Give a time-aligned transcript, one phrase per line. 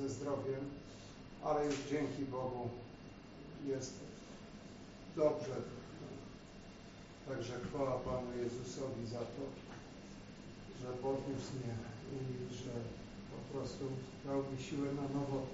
[0.00, 0.64] ze zdrowiem,
[1.44, 2.68] ale już dzięki Bogu
[3.66, 3.94] jest
[5.16, 5.56] dobrze.
[7.28, 9.42] Także chwała Panu Jezusowi za to,
[10.80, 11.74] że podniósł mnie
[12.12, 12.72] i że
[13.30, 13.84] po prostu
[14.24, 15.46] dał mi siłę na nowo.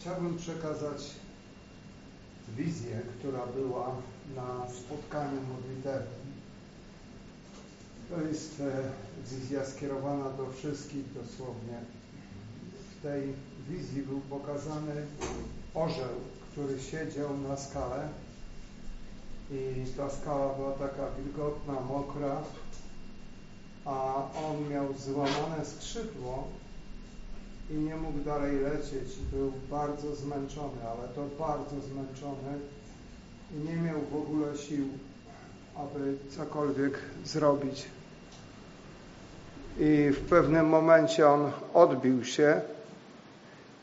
[0.00, 1.10] Chciałbym przekazać
[2.56, 3.96] wizję, która była
[4.36, 6.25] na spotkaniu modlitewnym.
[8.10, 8.82] To jest e,
[9.30, 11.80] wizja skierowana do wszystkich dosłownie.
[12.98, 13.32] W tej
[13.68, 15.06] wizji był pokazany
[15.74, 16.14] orzeł,
[16.52, 18.08] który siedział na skale
[19.50, 22.42] i ta skała była taka wilgotna, mokra,
[23.84, 24.14] a
[24.48, 26.48] on miał złamane skrzydło
[27.70, 29.16] i nie mógł dalej lecieć.
[29.32, 32.58] Był bardzo zmęczony, ale to bardzo zmęczony
[33.54, 34.88] i nie miał w ogóle sił,
[35.78, 37.86] aby cokolwiek zrobić.
[39.78, 42.60] I w pewnym momencie on odbił się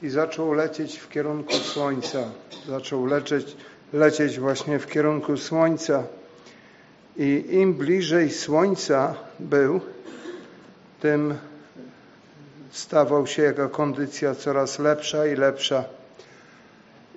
[0.01, 2.19] i zaczął lecieć w kierunku słońca.
[2.67, 3.57] Zaczął lecieć,
[3.93, 6.03] lecieć właśnie w kierunku słońca.
[7.17, 9.81] I im bliżej słońca był,
[10.99, 11.33] tym
[12.71, 15.83] stawał się jego kondycja coraz lepsza i lepsza.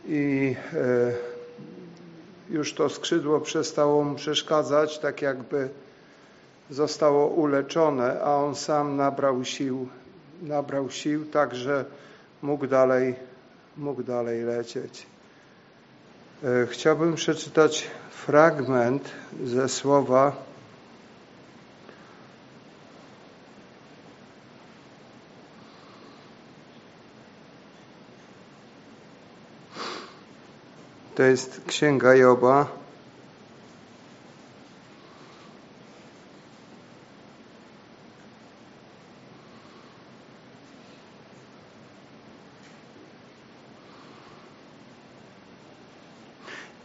[0.08, 1.35] I e,
[2.50, 5.68] już to skrzydło przestało mu przeszkadzać, tak jakby
[6.70, 9.88] zostało uleczone, a on sam nabrał sił,
[10.42, 11.84] nabrał sił, tak że
[12.42, 13.14] mógł dalej,
[13.76, 15.06] mógł dalej lecieć.
[16.44, 19.08] E, chciałbym przeczytać fragment
[19.44, 20.45] ze słowa
[31.16, 32.66] To jest Księga Joba.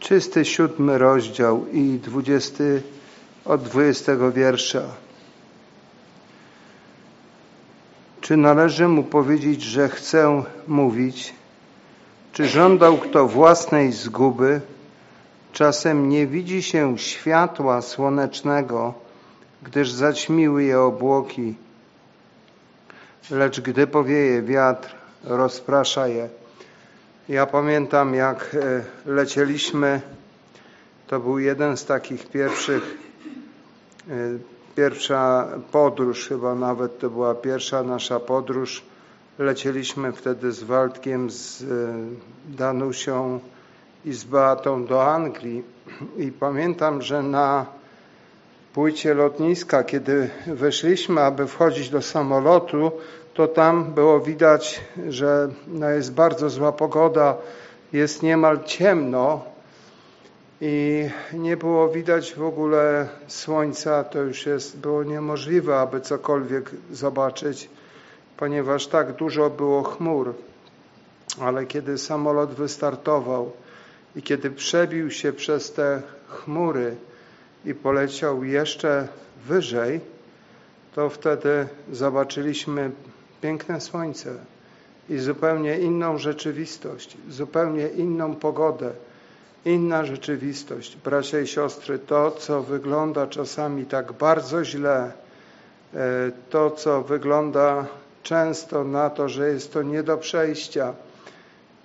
[0.00, 2.82] Czysty siódmy rozdział i dwudziesty
[3.44, 4.82] od dwudziestego wiersza.
[8.20, 11.41] Czy należy mu powiedzieć, że chcę mówić?
[12.32, 14.60] Czy żądał kto własnej zguby?
[15.52, 18.94] Czasem nie widzi się światła słonecznego,
[19.62, 21.54] gdyż zaćmiły je obłoki.
[23.30, 24.94] Lecz gdy powieje wiatr,
[25.24, 26.28] rozprasza je.
[27.28, 30.00] Ja pamiętam, jak e, lecieliśmy,
[31.06, 32.98] to był jeden z takich pierwszych,
[34.08, 34.12] e,
[34.76, 38.91] pierwsza podróż, chyba nawet to była pierwsza nasza podróż
[39.38, 41.66] Lecieliśmy wtedy z Waldkiem, z e,
[42.48, 43.40] Danusią
[44.04, 45.62] i z Beatą do Anglii.
[46.16, 47.66] I pamiętam, że na
[48.74, 52.92] płycie lotniska, kiedy weszliśmy, aby wchodzić do samolotu,
[53.34, 57.36] to tam było widać, że no jest bardzo zła pogoda,
[57.92, 59.44] jest niemal ciemno
[60.60, 67.70] i nie było widać w ogóle słońca, to już jest, było niemożliwe, aby cokolwiek zobaczyć
[68.42, 70.34] ponieważ tak dużo było chmur.
[71.40, 73.52] Ale kiedy samolot wystartował
[74.16, 76.96] i kiedy przebił się przez te chmury
[77.64, 79.08] i poleciał jeszcze
[79.46, 80.00] wyżej,
[80.94, 82.90] to wtedy zobaczyliśmy
[83.42, 84.34] piękne słońce
[85.08, 88.90] i zupełnie inną rzeczywistość, zupełnie inną pogodę,
[89.64, 90.96] inna rzeczywistość.
[91.04, 95.12] Bracia i siostry, to, co wygląda czasami tak bardzo źle,
[95.94, 97.86] e, to, co wygląda
[98.22, 100.94] często na to, że jest to nie do przejścia.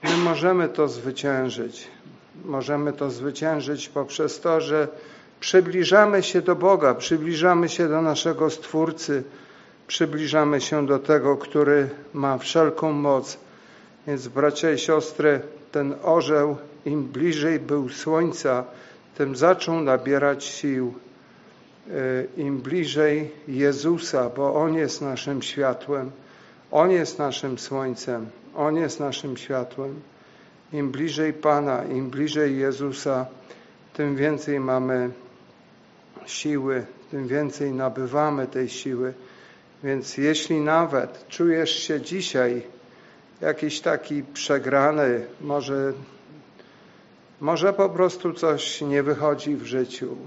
[0.03, 1.87] My możemy to zwyciężyć.
[2.45, 4.87] Możemy to zwyciężyć poprzez to, że
[5.39, 9.23] przybliżamy się do Boga, przybliżamy się do naszego Stwórcy,
[9.87, 13.37] przybliżamy się do tego, który ma wszelką moc.
[14.07, 15.41] Więc bracia i siostry,
[15.71, 16.55] ten orzeł
[16.85, 18.63] im bliżej był słońca,
[19.17, 20.93] tym zaczął nabierać sił.
[21.91, 26.11] E, Im bliżej Jezusa, bo On jest naszym światłem.
[26.71, 30.01] On jest naszym słońcem, On jest naszym światłem.
[30.73, 33.25] Im bliżej Pana, im bliżej Jezusa,
[33.93, 35.09] tym więcej mamy
[36.25, 39.13] siły, tym więcej nabywamy tej siły.
[39.83, 42.63] Więc jeśli nawet czujesz się dzisiaj
[43.41, 45.93] jakiś taki przegrany, może,
[47.41, 50.17] może po prostu coś nie wychodzi w życiu,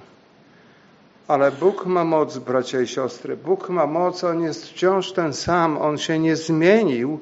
[1.30, 3.36] ale Bóg ma moc, bracia i siostry.
[3.36, 7.18] Bóg ma moc, On jest wciąż ten sam, On się nie zmienił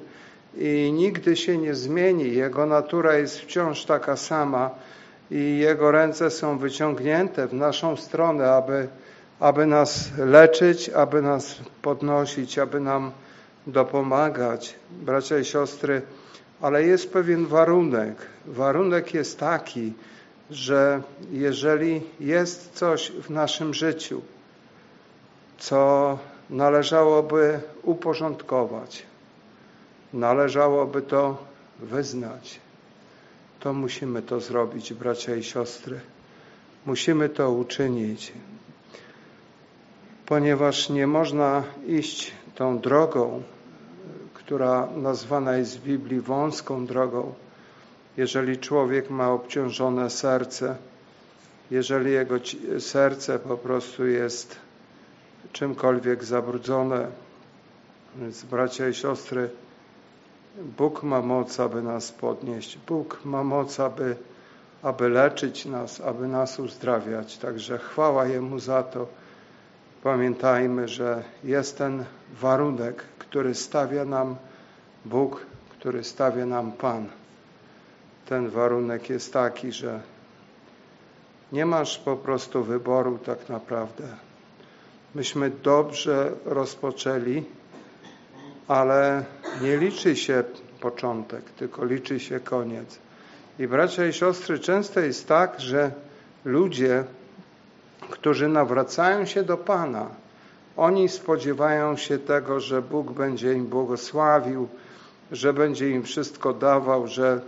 [0.56, 2.34] i nigdy się nie zmieni.
[2.34, 4.70] Jego natura jest wciąż taka sama
[5.30, 8.88] i Jego ręce są wyciągnięte w naszą stronę, aby
[9.40, 13.12] aby nas leczyć, aby nas podnosić, aby nam
[13.66, 16.02] dopomagać, bracia i siostry,
[16.60, 18.16] ale jest pewien warunek.
[18.46, 19.92] Warunek jest taki,
[20.50, 21.02] że
[21.32, 24.22] jeżeli jest coś w naszym życiu,
[25.58, 26.18] co
[26.50, 29.02] należałoby uporządkować,
[30.12, 31.36] należałoby to
[31.78, 32.60] wyznać,
[33.60, 36.00] to musimy to zrobić, bracia i siostry.
[36.86, 38.32] Musimy to uczynić,
[40.26, 43.42] ponieważ nie można iść tą drogą,
[44.34, 47.34] która nazwana jest w Biblii wąską drogą,
[48.18, 50.76] jeżeli człowiek ma obciążone serce,
[51.70, 52.34] jeżeli jego
[52.78, 54.56] serce po prostu jest
[55.52, 57.06] czymkolwiek zabrudzone.
[58.16, 59.50] Więc bracia i siostry,
[60.78, 62.78] Bóg ma moc, aby nas podnieść.
[62.88, 64.16] Bóg ma moc, aby,
[64.82, 67.38] aby leczyć nas, aby nas uzdrawiać.
[67.38, 69.06] Także chwała Jemu za to.
[70.02, 72.04] Pamiętajmy, że jest ten
[72.40, 74.36] warunek, który stawia nam
[75.04, 77.17] Bóg, który stawia nam Pan.
[78.28, 80.00] Ten warunek jest taki, że
[81.52, 84.04] nie masz po prostu wyboru tak naprawdę.
[85.14, 87.44] Myśmy dobrze rozpoczęli,
[88.68, 89.24] ale
[89.62, 90.44] nie liczy się
[90.80, 92.98] początek, tylko liczy się koniec.
[93.58, 95.92] I bracia i siostry, często jest tak, że
[96.44, 97.04] ludzie,
[98.10, 100.06] którzy nawracają się do Pana,
[100.76, 104.68] oni spodziewają się tego, że Bóg będzie im błogosławił,
[105.32, 107.40] że będzie im wszystko dawał, że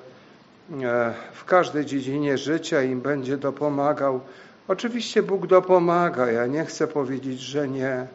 [1.32, 4.20] w każdej dziedzinie życia im będzie dopomagał.
[4.68, 8.06] Oczywiście Bóg dopomaga, ja nie chcę powiedzieć, że nie.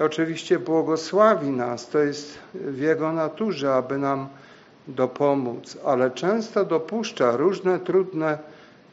[0.00, 4.28] Oczywiście błogosławi nas, to jest w Jego naturze, aby nam
[4.88, 8.38] dopomóc, ale często dopuszcza różne trudne,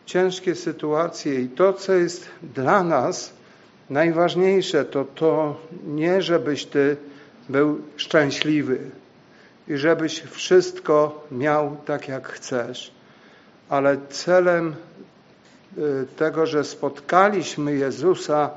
[0.05, 3.33] ciężkie sytuacje i to, co jest dla nas
[3.89, 5.55] najważniejsze, to to
[5.87, 6.97] nie, żebyś Ty
[7.49, 8.79] był szczęśliwy
[9.67, 12.91] i żebyś wszystko miał tak, jak chcesz,
[13.69, 14.75] ale celem
[15.77, 18.49] y, tego, że spotkaliśmy Jezusa,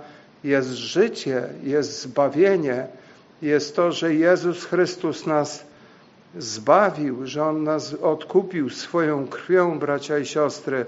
[0.45, 2.87] jest życie, jest zbawienie,
[3.43, 5.65] jest to, że Jezus Chrystus nas
[6.39, 10.87] zbawił, że On nas odkupił swoją krwią, bracia i siostry.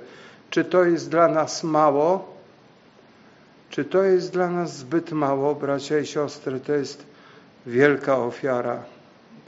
[0.51, 2.37] Czy to jest dla nas mało?
[3.71, 6.61] Czy to jest dla nas zbyt mało, bracia i siostry?
[6.61, 7.07] To jest
[7.67, 8.83] wielka ofiara.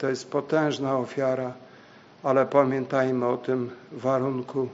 [0.01, 1.53] To jest potężna ofiara,
[2.23, 4.69] ale pamiętajmy o tym warunku.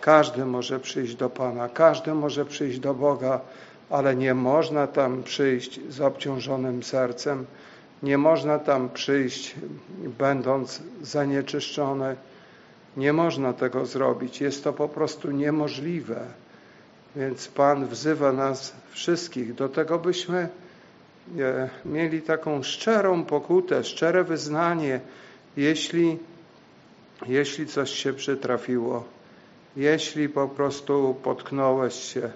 [0.00, 3.40] Każdy może przyjść do Pana, każdy może przyjść do Boga,
[3.90, 7.46] ale nie można tam przyjść z obciążonym sercem,
[8.02, 9.54] nie można tam przyjść
[10.18, 12.16] będąc zanieczyszczony.
[12.96, 14.40] Nie można tego zrobić.
[14.40, 16.20] Jest to po prostu niemożliwe.
[17.16, 20.48] Więc Pan wzywa nas wszystkich do tego, byśmy
[21.84, 25.00] mieli taką szczerą pokutę, szczere wyznanie,
[25.56, 26.18] jeśli,
[27.26, 29.04] jeśli coś się przytrafiło,
[29.76, 32.30] jeśli po prostu potknąłeś się.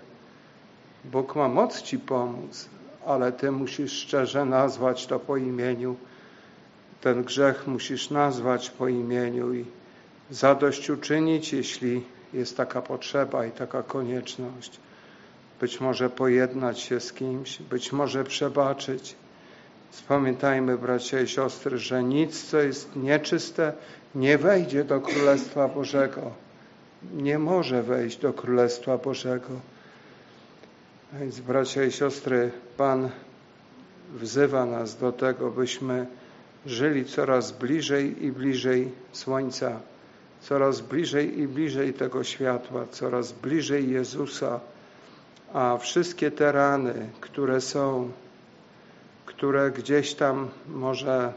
[1.04, 2.69] Bóg ma moc Ci pomóc,
[3.06, 5.96] ale Ty musisz szczerze nazwać to po imieniu.
[7.00, 9.65] Ten grzech musisz nazwać po imieniu i
[10.31, 14.81] zadośćuczynić, jeśli jest taka potrzeba i taka konieczność.
[15.60, 19.17] Być może pojednać się z kimś, być może przebaczyć.
[20.08, 23.72] Pamiętajmy, bracia i siostry, że nic, co jest nieczyste,
[24.14, 26.31] nie wejdzie do Królestwa Bożego.
[27.12, 29.60] Nie może wejść do Królestwa Bożego.
[31.12, 33.10] Więc bracia i siostry, Pan
[34.14, 36.06] wzywa nas do tego, byśmy
[36.67, 39.81] żyli coraz bliżej i bliżej słońca,
[40.40, 44.60] coraz bliżej i bliżej tego światła, coraz bliżej Jezusa,
[45.52, 48.10] a wszystkie te rany, które są,
[49.26, 51.32] które gdzieś tam może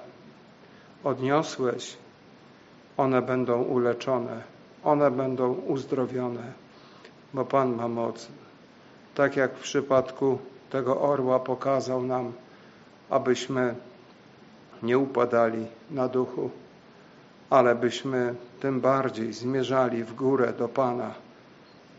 [1.04, 1.98] odniosłeś,
[2.98, 4.42] one będą uleczone,
[4.84, 6.54] one będą uzdrowione,
[7.34, 8.28] bo Pan ma moc.
[9.16, 10.40] Tak jak w przypadku
[10.70, 12.34] tego orła pokazał nam,
[13.10, 13.76] abyśmy
[14.84, 16.50] nie upadali na duchu,
[17.50, 21.14] ale byśmy tym bardziej zmierzali w górę do Pana,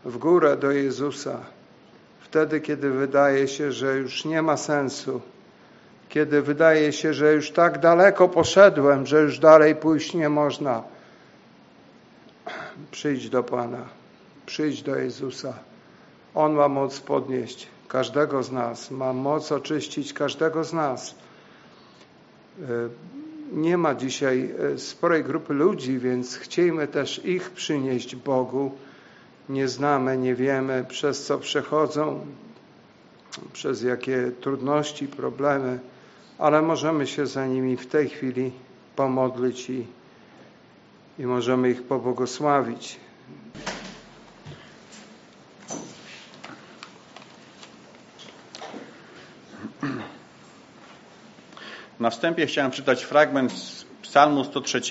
[0.05, 1.39] w górę do Jezusa,
[2.25, 5.21] wtedy, kiedy wydaje się, że już nie ma sensu,
[6.09, 10.83] kiedy wydaje się, że już tak daleko poszedłem, że już dalej pójść nie można.
[12.91, 13.85] Przyjdź do Pana,
[14.45, 15.53] przyjdź do Jezusa.
[16.35, 21.15] On ma moc podnieść każdego z nas, ma moc oczyścić każdego z nas.
[22.61, 22.65] E,
[23.51, 28.71] nie ma dzisiaj e, sporej grupy ludzi, więc chciejmy też ich przynieść Bogu.
[29.49, 32.25] Nie znamy, nie wiemy, przez co przechodzą,
[33.53, 35.79] przez jakie trudności, problemy,
[36.37, 38.51] ale możemy się za nimi w tej chwili
[38.95, 39.85] pomodlić i,
[41.19, 42.99] i możemy ich pobłogosławić.
[51.99, 54.81] Na wstępie chciałem czytać fragment z Psalmu 103,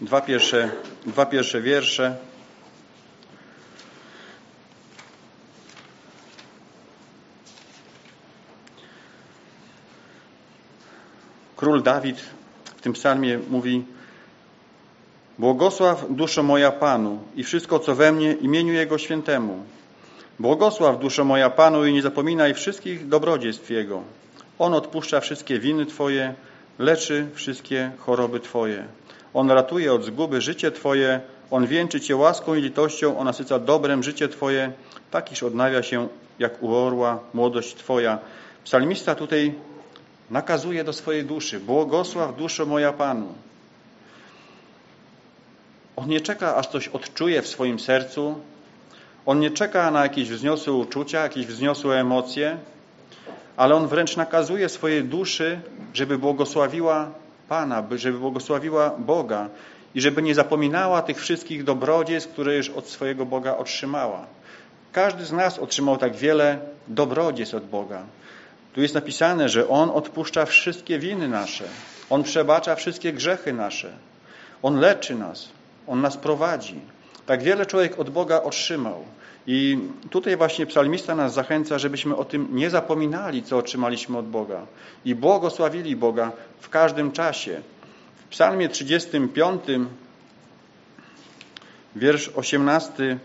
[0.00, 0.70] dwa pierwsze,
[1.06, 2.29] dwa pierwsze wiersze.
[11.60, 12.20] Król Dawid
[12.64, 13.84] w tym psalmie mówi
[15.38, 19.62] Błogosław duszo moja Panu i wszystko, co we mnie, imieniu Jego świętemu.
[20.38, 24.02] Błogosław duszo moja Panu i nie zapominaj wszystkich dobrodziejstw Jego.
[24.58, 26.34] On odpuszcza wszystkie winy Twoje,
[26.78, 28.84] leczy wszystkie choroby Twoje.
[29.34, 34.02] On ratuje od zguby życie Twoje, On wieńczy Cię łaską i litością, On nasyca dobrem
[34.02, 34.72] życie Twoje,
[35.10, 38.18] tak iż odnawia się jak u orła młodość Twoja.
[38.64, 39.54] Psalmista tutaj
[40.30, 43.34] nakazuje do swojej duszy, błogosław duszo moja Panu.
[45.96, 48.40] On nie czeka, aż coś odczuje w swoim sercu,
[49.26, 52.58] on nie czeka na jakieś wzniosłe uczucia, jakieś wzniosłe emocje,
[53.56, 55.60] ale on wręcz nakazuje swojej duszy,
[55.94, 57.10] żeby błogosławiła
[57.48, 59.48] Pana, żeby błogosławiła Boga
[59.94, 64.26] i żeby nie zapominała tych wszystkich dobrodziejstw, które już od swojego Boga otrzymała.
[64.92, 66.58] Każdy z nas otrzymał tak wiele
[66.88, 68.02] dobrodziejstw od Boga.
[68.72, 71.64] Tu jest napisane, że On odpuszcza wszystkie winy nasze.
[72.10, 73.92] On przebacza wszystkie grzechy nasze.
[74.62, 75.48] On leczy nas.
[75.86, 76.80] On nas prowadzi.
[77.26, 79.04] Tak wiele człowiek od Boga otrzymał.
[79.46, 79.78] I
[80.10, 84.66] tutaj właśnie psalmista nas zachęca, żebyśmy o tym nie zapominali, co otrzymaliśmy od Boga
[85.04, 87.60] i błogosławili Boga w każdym czasie.
[88.16, 89.62] W psalmie 35,
[91.96, 93.18] wiersz 18,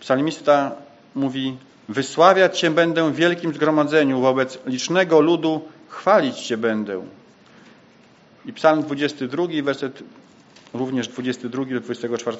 [0.00, 0.72] psalmista
[1.14, 1.56] mówi
[1.90, 7.02] Wysławiać Cię będę w wielkim zgromadzeniu wobec licznego ludu, chwalić Cię będę.
[8.46, 10.02] I psalm 22, werset
[10.74, 12.36] również 22 do 24.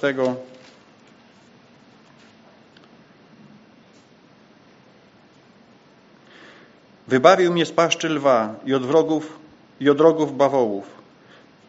[7.08, 9.38] Wybawił mnie z paszczy lwa i od wrogów
[9.80, 10.84] i od rogów bawołów.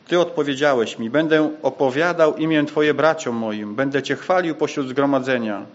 [0.08, 5.66] Ty odpowiedziałeś mi, będę opowiadał imię Twoje braciom moim, będę Cię chwalił pośród zgromadzenia.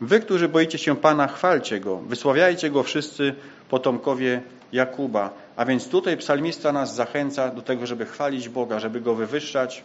[0.00, 3.34] Wy, którzy boicie się Pana, chwalcie Go, wysławiajcie Go wszyscy
[3.68, 5.30] potomkowie Jakuba.
[5.56, 9.84] A więc tutaj psalmista nas zachęca do tego, żeby chwalić Boga, żeby Go wywyższać,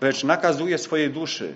[0.00, 1.54] lecz nakazuje swojej duszy.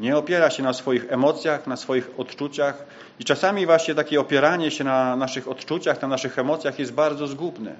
[0.00, 2.84] Nie opiera się na swoich emocjach, na swoich odczuciach
[3.20, 7.74] i czasami właśnie takie opieranie się na naszych odczuciach, na naszych emocjach jest bardzo zgubne.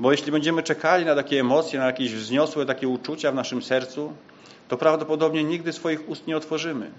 [0.00, 4.12] Bo jeśli będziemy czekali na takie emocje, na jakieś wzniosłe takie uczucia w naszym sercu,
[4.68, 6.90] to prawdopodobnie nigdy swoich ust nie otworzymy.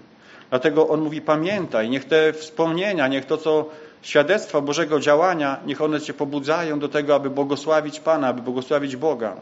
[0.50, 3.68] Dlatego on mówi, pamiętaj, niech te wspomnienia, niech to, co
[4.02, 9.36] świadectwa Bożego działania, niech one Cię pobudzają do tego, aby błogosławić Pana, aby błogosławić Boga.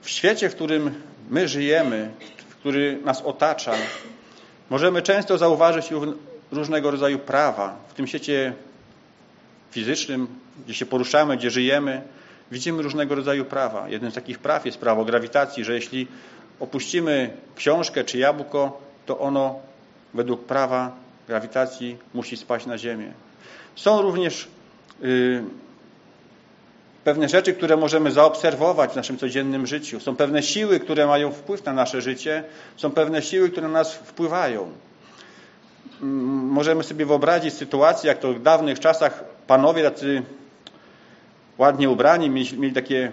[0.00, 2.10] W świecie, w którym my żyjemy,
[2.60, 3.72] który nas otacza,
[4.70, 5.88] możemy często zauważyć
[6.52, 7.76] różnego rodzaju prawa.
[7.88, 8.52] W tym świecie
[9.70, 10.26] fizycznym,
[10.64, 12.02] gdzie się poruszamy, gdzie żyjemy,
[12.50, 13.88] widzimy różnego rodzaju prawa.
[13.88, 16.08] Jednym z takich praw jest prawo grawitacji, że jeśli
[16.60, 19.58] opuścimy książkę czy jabłko, to ono
[20.14, 20.92] według prawa
[21.28, 23.12] grawitacji musi spaść na ziemię.
[23.76, 24.48] Są również
[25.00, 25.42] yy,
[27.04, 30.00] pewne rzeczy, które możemy zaobserwować w naszym codziennym życiu.
[30.00, 32.44] Są pewne siły, które mają wpływ na nasze życie.
[32.76, 34.72] Są pewne siły, które na nas wpływają.
[36.02, 40.22] Mm, możemy sobie wyobrazić sytuację, jak to w dawnych czasach panowie tacy
[41.58, 43.12] ładnie ubrani, mieli, mieli takie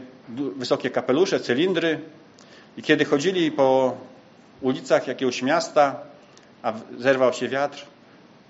[0.55, 1.99] wysokie kapelusze, cylindry
[2.77, 3.97] i kiedy chodzili po
[4.61, 5.95] ulicach jakiegoś miasta,
[6.63, 7.85] a zerwał się wiatr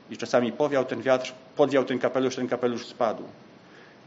[0.10, 3.24] i czasami powiał ten wiatr, podjął ten kapelusz, ten kapelusz spadł.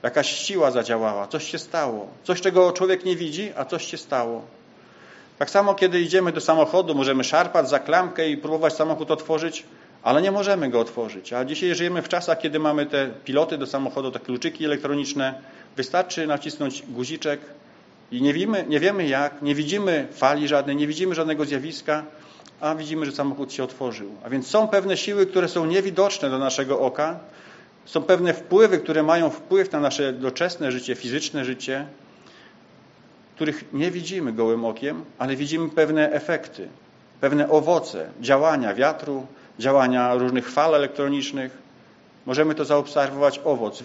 [0.03, 2.09] Jakaś siła zadziałała, coś się stało.
[2.25, 4.43] Coś, czego człowiek nie widzi, a coś się stało.
[5.39, 9.65] Tak samo, kiedy idziemy do samochodu, możemy szarpać za klamkę i próbować samochód otworzyć,
[10.03, 11.33] ale nie możemy go otworzyć.
[11.33, 15.35] A dzisiaj żyjemy w czasach, kiedy mamy te piloty do samochodu, te kluczyki elektroniczne.
[15.77, 17.41] Wystarczy nacisnąć guziczek
[18.11, 22.05] i nie wiemy, nie wiemy jak, nie widzimy fali żadnej, nie widzimy żadnego zjawiska,
[22.61, 24.11] a widzimy, że samochód się otworzył.
[24.25, 27.21] A więc są pewne siły, które są niewidoczne do naszego oka,
[27.85, 31.87] są pewne wpływy, które mają wpływ na nasze doczesne życie, fizyczne życie,
[33.35, 36.69] których nie widzimy gołym okiem, ale widzimy pewne efekty,
[37.21, 39.27] pewne owoce działania wiatru,
[39.59, 41.59] działania różnych fal elektronicznych.
[42.27, 43.83] Możemy to zaobserwować owoc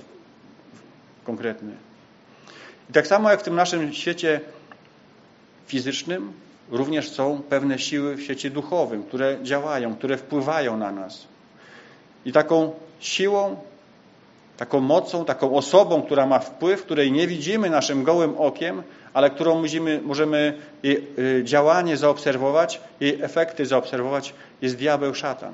[1.23, 1.71] konkretny.
[2.89, 4.41] I tak samo jak w tym naszym świecie
[5.67, 6.33] fizycznym,
[6.71, 11.27] również są pewne siły w świecie duchowym, które działają, które wpływają na nas.
[12.25, 13.57] I taką siłą,
[14.57, 19.61] taką mocą, taką osobą, która ma wpływ, której nie widzimy naszym gołym okiem, ale którą
[19.61, 25.53] musimy, możemy jej y, działanie zaobserwować, jej efekty zaobserwować, jest diabeł szatan.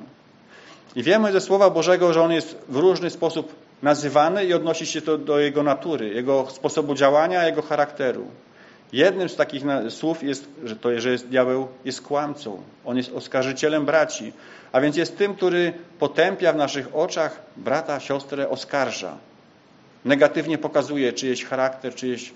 [0.96, 5.02] I wiemy ze Słowa Bożego, że on jest w różny sposób nazywany i odnosi się
[5.02, 8.28] to do jego natury, jego sposobu działania, jego charakteru.
[8.94, 12.62] Jednym z takich słów jest, że to, że jest diabeł jest kłamcą.
[12.86, 14.34] On jest oskarżycielem braci.
[14.72, 19.18] A więc jest tym, który potępia w naszych oczach brata, siostrę, oskarża.
[20.06, 22.34] Negatywnie pokazuje czyjeś charakter, czyjeś yy,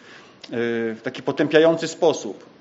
[0.96, 2.55] w taki potępiający sposób.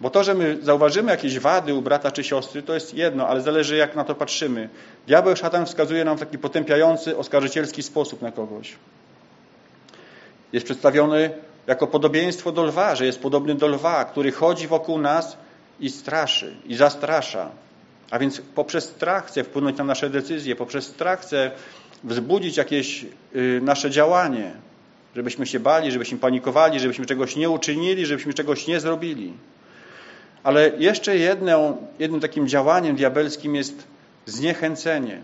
[0.00, 3.40] Bo to, że my zauważymy jakieś wady u brata czy siostry, to jest jedno, ale
[3.40, 4.68] zależy jak na to patrzymy.
[5.06, 8.76] Diabeł szatan wskazuje nam w taki potępiający, oskarżycielski sposób na kogoś.
[10.52, 11.30] Jest przedstawiony
[11.66, 15.36] jako podobieństwo do lwa, że jest podobny do lwa, który chodzi wokół nas
[15.80, 17.50] i straszy, i zastrasza.
[18.10, 21.50] A więc poprzez strach chce wpłynąć na nasze decyzje, poprzez strach chce
[22.04, 24.52] wzbudzić jakieś y, nasze działanie,
[25.16, 29.32] żebyśmy się bali, żebyśmy panikowali, żebyśmy czegoś nie uczynili, żebyśmy czegoś nie zrobili.
[30.42, 33.86] Ale jeszcze jedną, jednym takim działaniem diabelskim jest
[34.26, 35.20] zniechęcenie.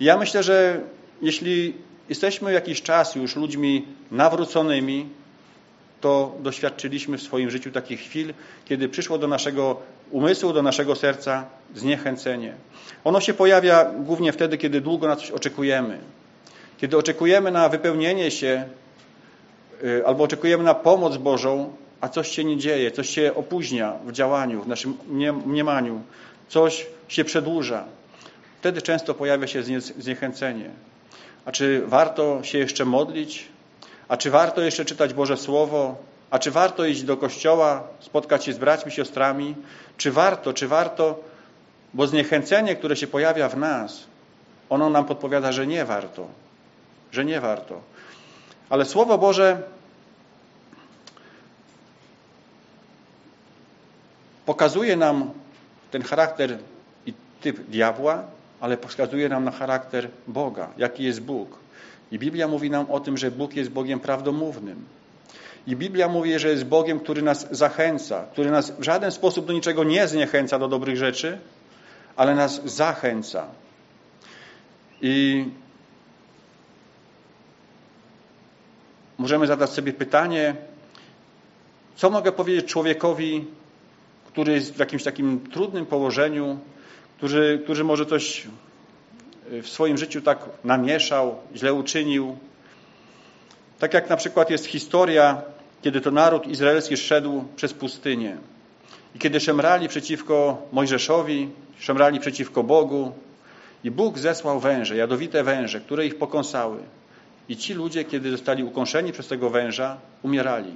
[0.00, 0.80] I ja myślę, że
[1.22, 1.74] jeśli
[2.08, 5.08] jesteśmy jakiś czas już ludźmi nawróconymi,
[6.00, 9.76] to doświadczyliśmy w swoim życiu takich chwil, kiedy przyszło do naszego
[10.10, 12.54] umysłu, do naszego serca zniechęcenie.
[13.04, 15.98] Ono się pojawia głównie wtedy, kiedy długo na coś oczekujemy.
[16.78, 18.64] Kiedy oczekujemy na wypełnienie się
[19.84, 24.12] y, albo oczekujemy na pomoc Bożą, a coś się nie dzieje, coś się opóźnia w
[24.12, 24.98] działaniu, w naszym
[25.46, 26.02] mniemaniu,
[26.48, 27.84] coś się przedłuża.
[28.60, 29.62] Wtedy często pojawia się
[29.98, 30.70] zniechęcenie.
[31.44, 33.48] A czy warto się jeszcze modlić?
[34.08, 35.96] A czy warto jeszcze czytać Boże Słowo?
[36.30, 39.54] A czy warto iść do kościoła, spotkać się z braćmi, siostrami?
[39.96, 41.20] Czy warto, czy warto?
[41.94, 44.04] Bo zniechęcenie, które się pojawia w nas,
[44.70, 46.26] ono nam podpowiada, że nie warto.
[47.12, 47.80] Że nie warto.
[48.70, 49.62] Ale Słowo Boże
[54.48, 55.30] pokazuje nam
[55.90, 56.58] ten charakter
[57.06, 58.24] i typ diabła,
[58.60, 61.58] ale pokazuje nam na charakter Boga, jaki jest Bóg.
[62.12, 64.84] I Biblia mówi nam o tym, że Bóg jest Bogiem prawdomównym.
[65.66, 69.52] I Biblia mówi, że jest Bogiem, który nas zachęca, który nas w żaden sposób do
[69.52, 71.38] niczego nie zniechęca do dobrych rzeczy,
[72.16, 73.46] ale nas zachęca.
[75.02, 75.44] I
[79.18, 80.56] możemy zadać sobie pytanie,
[81.96, 83.58] co mogę powiedzieć człowiekowi,
[84.28, 86.58] który jest w jakimś takim trudnym położeniu,
[87.16, 88.46] który, który może coś
[89.50, 92.36] w swoim życiu tak namieszał, źle uczynił.
[93.78, 95.42] Tak jak na przykład jest historia,
[95.82, 98.36] kiedy to naród izraelski szedł przez pustynię
[99.14, 103.12] i kiedy szemrali przeciwko Mojżeszowi, szemrali przeciwko Bogu
[103.84, 106.78] i Bóg zesłał węże, jadowite węże, które ich pokąsały.
[107.48, 110.72] I ci ludzie, kiedy zostali ukąszeni przez tego węża, umierali.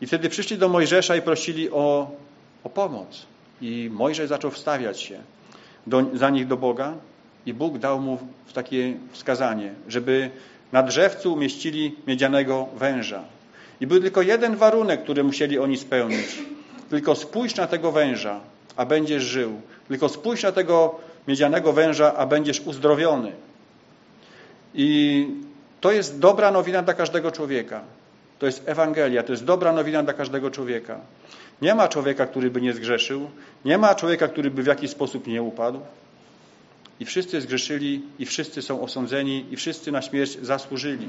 [0.00, 2.10] I wtedy przyszli do Mojżesza i prosili o,
[2.64, 3.26] o pomoc.
[3.60, 5.18] I Mojżesz zaczął wstawiać się
[5.86, 6.94] do, za nich do Boga
[7.46, 8.18] i Bóg dał mu
[8.54, 10.30] takie wskazanie, żeby
[10.72, 13.24] na drzewcu umieścili miedzianego węża.
[13.80, 16.38] I był tylko jeden warunek, który musieli oni spełnić.
[16.90, 18.40] Tylko spójrz na tego węża,
[18.76, 19.60] a będziesz żył.
[19.88, 23.32] Tylko spójrz na tego miedzianego węża, a będziesz uzdrowiony.
[24.74, 25.28] I
[25.80, 27.80] to jest dobra nowina dla każdego człowieka.
[28.38, 31.00] To jest Ewangelia, to jest dobra nowina dla każdego człowieka.
[31.62, 33.30] Nie ma człowieka, który by nie zgrzeszył,
[33.64, 35.80] nie ma człowieka, który by w jakiś sposób nie upadł.
[37.00, 41.08] I wszyscy zgrzeszyli, i wszyscy są osądzeni, i wszyscy na śmierć zasłużyli.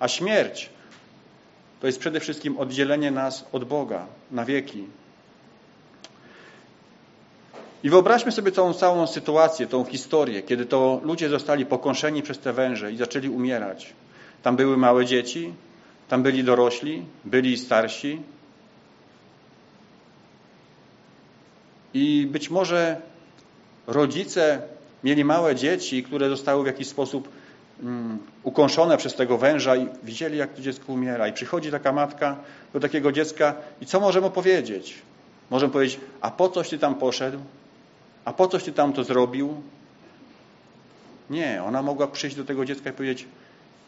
[0.00, 0.70] A śmierć
[1.80, 4.84] to jest przede wszystkim oddzielenie nas od Boga na wieki.
[7.82, 12.52] I wyobraźmy sobie tą całą sytuację, tą historię, kiedy to ludzie zostali pokąszeni przez te
[12.52, 13.92] węże i zaczęli umierać.
[14.42, 15.52] Tam były małe dzieci,
[16.08, 18.22] tam byli dorośli, byli starsi.
[21.94, 23.00] I być może
[23.86, 24.62] rodzice
[25.04, 27.28] mieli małe dzieci, które zostały w jakiś sposób
[27.82, 31.28] um, ukąszone przez tego węża i widzieli, jak to dziecko umiera.
[31.28, 32.36] I przychodzi taka matka
[32.72, 34.94] do takiego dziecka i co możemy powiedzieć?
[35.50, 37.38] Możemy powiedzieć, a po coś ty tam poszedł?
[38.24, 39.62] A po coś ty tam to zrobił?
[41.30, 43.26] Nie, ona mogła przyjść do tego dziecka i powiedzieć,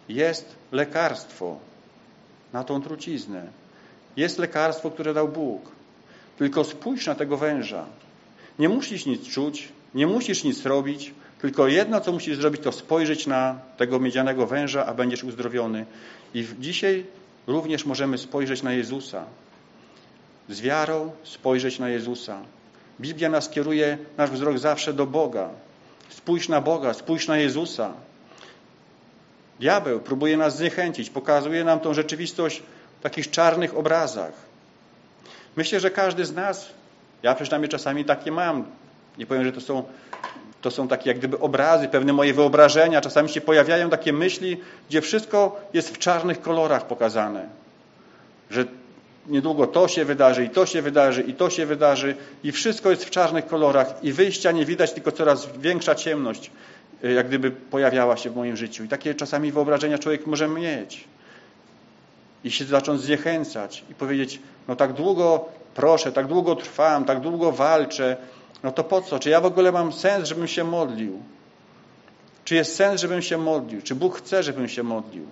[0.09, 1.59] jest lekarstwo
[2.53, 3.47] na tą truciznę.
[4.17, 5.80] Jest lekarstwo, które dał Bóg.
[6.41, 7.85] Tylko spójrz na tego węża.
[8.59, 13.27] Nie musisz nic czuć, nie musisz nic robić, tylko jedno, co musisz zrobić, to spojrzeć
[13.27, 15.87] na tego miedzianego węża, a będziesz uzdrowiony.
[16.35, 17.07] I dzisiaj
[17.47, 19.25] również możemy spojrzeć na Jezusa.
[20.49, 22.41] z wiarą spojrzeć na Jezusa.
[23.01, 25.49] Biblia nas kieruje nasz wzrok zawsze do Boga.
[26.09, 27.93] Spójrz na Boga, spójrz na Jezusa.
[29.61, 32.63] Diabeł próbuje nas zniechęcić, pokazuje nam tą rzeczywistość
[33.01, 34.50] w takich czarnych obrazach.
[35.61, 36.71] Myślę, że każdy z nas,
[37.23, 38.65] ja przynajmniej czasami takie mam,
[39.19, 39.83] nie powiem, że to są,
[40.61, 44.57] to są takie jak gdyby obrazy, pewne moje wyobrażenia, czasami się pojawiają takie myśli,
[44.89, 47.49] gdzie wszystko jest w czarnych kolorach pokazane.
[48.51, 48.65] Że
[49.27, 53.05] niedługo to się wydarzy, i to się wydarzy, i to się wydarzy, i wszystko jest
[53.05, 56.51] w czarnych kolorach, i wyjścia nie widać, tylko coraz większa ciemność,
[57.05, 58.85] y, jak gdyby pojawiała się w moim życiu.
[58.85, 61.05] I takie czasami wyobrażenia człowiek może mieć.
[62.45, 67.53] I się zacząć zniechęcać i powiedzieć, no tak długo proszę, tak długo trwam, tak długo
[67.53, 68.17] walczę,
[68.63, 69.19] no to po co?
[69.19, 71.23] Czy ja w ogóle mam sens, żebym się modlił?
[72.45, 73.83] Czy jest sens, żebym się modlił?
[73.83, 75.27] Czy Bóg chce, żebym się modlił?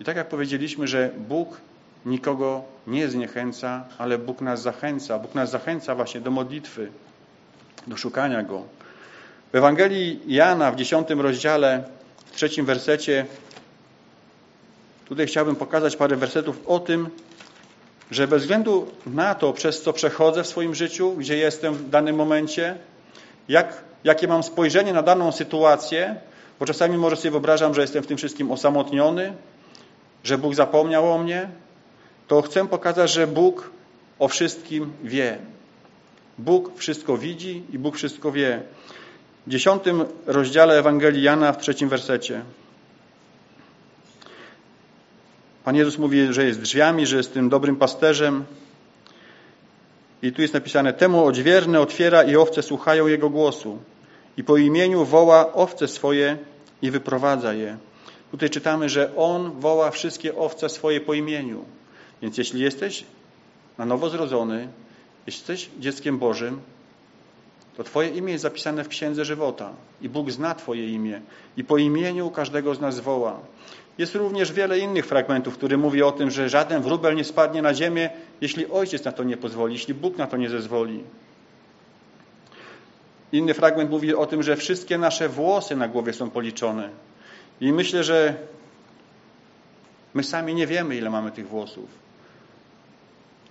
[0.00, 1.60] I tak jak powiedzieliśmy, że Bóg
[2.06, 5.18] nikogo nie zniechęca, ale Bóg nas zachęca.
[5.18, 6.90] Bóg nas zachęca właśnie do modlitwy,
[7.86, 8.62] do szukania Go.
[9.52, 11.84] W Ewangelii Jana w dziesiątym rozdziale,
[12.26, 13.26] w trzecim wersecie,
[15.10, 17.08] tutaj chciałbym pokazać parę wersetów o tym,
[18.10, 22.16] że bez względu na to, przez co przechodzę w swoim życiu, gdzie jestem w danym
[22.16, 22.76] momencie,
[23.48, 26.16] jak, jakie mam spojrzenie na daną sytuację,
[26.60, 29.32] bo czasami może sobie wyobrażam, że jestem w tym wszystkim osamotniony,
[30.24, 31.48] że Bóg zapomniał o mnie,
[32.28, 33.70] to chcę pokazać, że Bóg
[34.18, 35.38] o wszystkim wie.
[36.38, 38.62] Bóg wszystko widzi i Bóg wszystko wie.
[39.46, 42.42] W dziesiątym rozdziale Ewangelii Jana w trzecim wersecie.
[45.64, 48.44] Pan Jezus mówi, że jest drzwiami, że jest tym dobrym pasterzem.
[50.22, 53.78] I tu jest napisane, temu odźwierny otwiera i owce słuchają Jego głosu.
[54.36, 56.38] I po imieniu woła owce swoje
[56.82, 57.76] i wyprowadza je.
[58.30, 61.64] Tutaj czytamy, że On woła wszystkie owce swoje po imieniu.
[62.22, 63.04] Więc jeśli jesteś
[63.78, 64.68] na nowo zrodzony,
[65.26, 66.60] jeśli jesteś dzieckiem Bożym,
[67.76, 71.20] to Twoje imię jest zapisane w Księdze Żywota i Bóg zna Twoje imię
[71.56, 73.40] i po imieniu każdego z nas woła.
[73.98, 77.74] Jest również wiele innych fragmentów, które mówi o tym, że żaden wróbel nie spadnie na
[77.74, 81.04] ziemię, jeśli Ojciec na to nie pozwoli, jeśli Bóg na to nie zezwoli.
[83.32, 86.90] Inny fragment mówi o tym, że wszystkie nasze włosy na głowie są policzone.
[87.60, 88.34] I myślę, że
[90.14, 91.88] my sami nie wiemy, ile mamy tych włosów.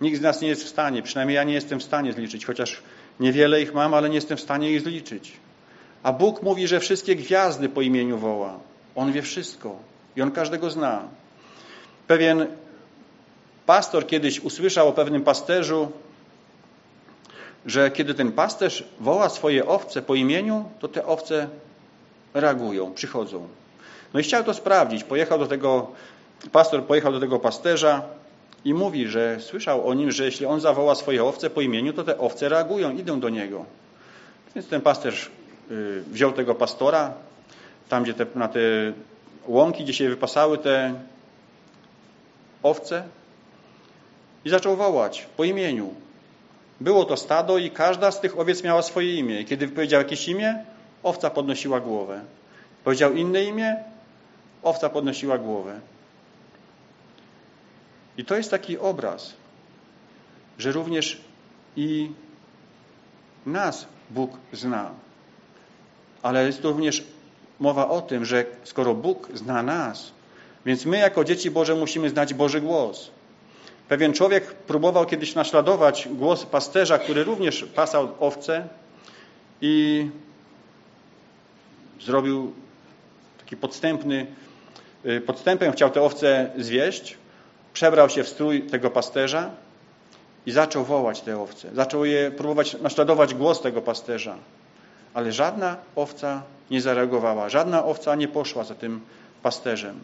[0.02, 2.82] Nikt z nas nie jest w stanie, przynajmniej ja nie jestem w stanie zliczyć, chociaż
[3.20, 5.34] niewiele ich mam, ale nie jestem w stanie ich zliczyć.
[6.04, 8.60] A Bóg mówi, że wszystkie gwiazdy po imieniu woła.
[8.96, 9.76] On wie wszystko
[10.16, 11.04] i On każdego zna.
[12.08, 12.48] Pewien
[13.66, 15.92] pastor kiedyś usłyszał o pewnym pasterzu,
[17.66, 21.48] że kiedy ten pasterz woła swoje owce po imieniu, to te owce
[22.34, 23.48] reagują, przychodzą.
[24.14, 25.04] No i chciał to sprawdzić.
[25.04, 25.88] Pojechał do tego,
[26.52, 28.02] pastor pojechał do tego pasterza
[28.66, 32.04] i mówi, że słyszał o nim, że jeśli on zawoła swoje owce po imieniu, to
[32.04, 33.66] te owce reagują, idą do niego.
[34.56, 35.32] Więc ten pasterz
[35.72, 37.14] y, wziął tego pastora,
[37.90, 38.60] tam gdzie te, na te
[39.48, 40.94] łąki, gdzie się wypasały te
[42.64, 43.04] owce
[44.46, 45.94] i zaczął wołać po imieniu.
[46.82, 49.42] Było to stado i każda z tych owiec miała swoje imię.
[49.42, 50.64] I kiedy powiedział jakieś imię,
[51.04, 52.22] owca podnosiła głowę.
[52.84, 53.76] Powiedział inne imię,
[54.64, 55.80] owca podnosiła głowę.
[58.18, 59.34] I to jest taki obraz,
[60.58, 61.22] że również
[61.76, 62.12] i
[63.46, 64.92] nas Bóg zna.
[66.22, 67.04] Ale jest również
[67.60, 70.12] mowa o tym, że skoro Bóg zna nas,
[70.66, 73.12] więc my jako dzieci Boże musimy znać Boży głos.
[73.88, 78.68] Pewien człowiek próbował kiedyś naśladować głos pasterza, który również pasał owce
[79.62, 80.08] i
[82.00, 82.54] zrobił
[83.40, 84.28] taki podstępny
[85.06, 87.18] Y, podstępem chciał te owce zwieść,
[87.80, 89.52] przebrał się w strój tego pasterza
[90.46, 91.70] i zaczął wołać te owce.
[91.76, 94.36] Zaczął je próbować naśladować głos tego pasterza.
[95.14, 99.02] Ale żadna owca nie zareagowała, żadna owca nie poszła za tym
[99.44, 100.00] pasterzem.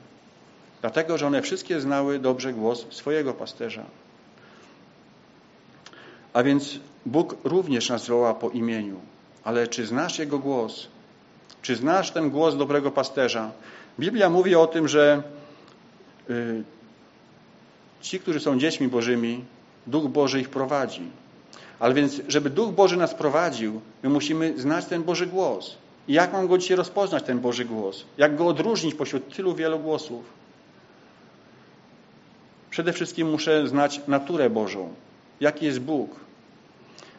[0.81, 3.83] Dlatego, że one wszystkie znały dobrze głos swojego pasterza.
[6.33, 8.99] A więc Bóg również nas woła po imieniu.
[9.43, 10.87] Ale czy znasz Jego głos?
[11.61, 13.51] Czy znasz ten głos dobrego pasterza?
[13.99, 15.23] Biblia mówi o tym, że
[16.29, 16.63] y,
[18.05, 19.43] ci, którzy są dziećmi Bożymi,
[19.87, 21.01] Duch Boży ich prowadzi.
[21.79, 25.77] Ale więc, żeby Duch Boży nas prowadził, my musimy znać ten Boży głos.
[26.07, 28.05] I jak mam go dzisiaj rozpoznać, ten Boży głos?
[28.17, 30.23] Jak go odróżnić pośród tylu wielu głosów?
[32.69, 34.93] Przede wszystkim muszę znać naturę Bożą.
[35.39, 36.19] Jaki jest Bóg?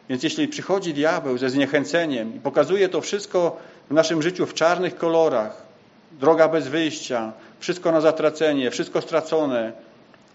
[0.09, 3.57] Więc jeśli przychodzi diabeł ze zniechęceniem i pokazuje to wszystko
[3.89, 5.61] w naszym życiu w czarnych kolorach,
[6.11, 9.86] droga bez wyjścia, wszystko na zatracenie, wszystko stracone,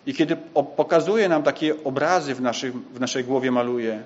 [0.07, 0.37] I kiedy
[0.77, 4.03] pokazuje nam takie obrazy w, naszych, w naszej głowie maluje,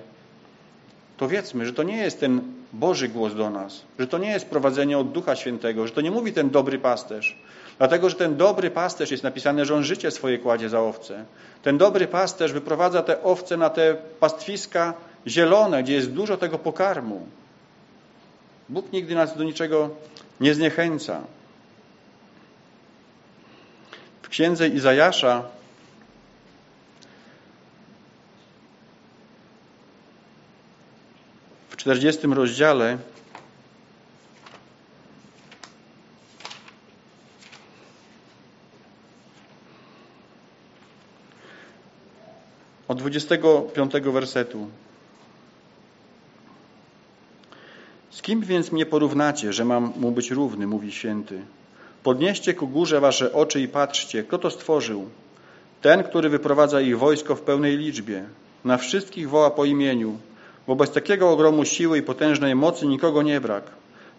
[1.17, 2.41] to wiedzmy, że to nie jest ten
[2.73, 6.11] Boży głos do nas, że to nie jest prowadzenie od Ducha Świętego, że to nie
[6.11, 7.37] mówi ten dobry pasterz.
[7.77, 11.25] Dlatego, że ten dobry pasterz jest napisane, że on życie swoje kładzie za owce.
[11.63, 14.93] Ten dobry pasterz wyprowadza te owce na te pastwiska
[15.27, 17.27] zielone, gdzie jest dużo tego pokarmu.
[18.69, 19.89] Bóg nigdy nas do niczego
[20.39, 21.21] nie zniechęca.
[24.21, 25.43] W księdze Izajasza
[31.87, 32.97] 40 rozdziale
[42.87, 44.67] od 25 wersetu.
[48.09, 51.41] Z kim więc mnie porównacie, że mam mu być równy, mówi święty.
[52.03, 55.09] Podnieście ku górze wasze oczy i patrzcie, kto to stworzył.
[55.81, 58.23] Ten, który wyprowadza ich wojsko w pełnej liczbie.
[58.65, 60.19] Na wszystkich woła po imieniu.
[60.67, 63.63] Wobec takiego ogromu siły i potężnej mocy nikogo nie brak.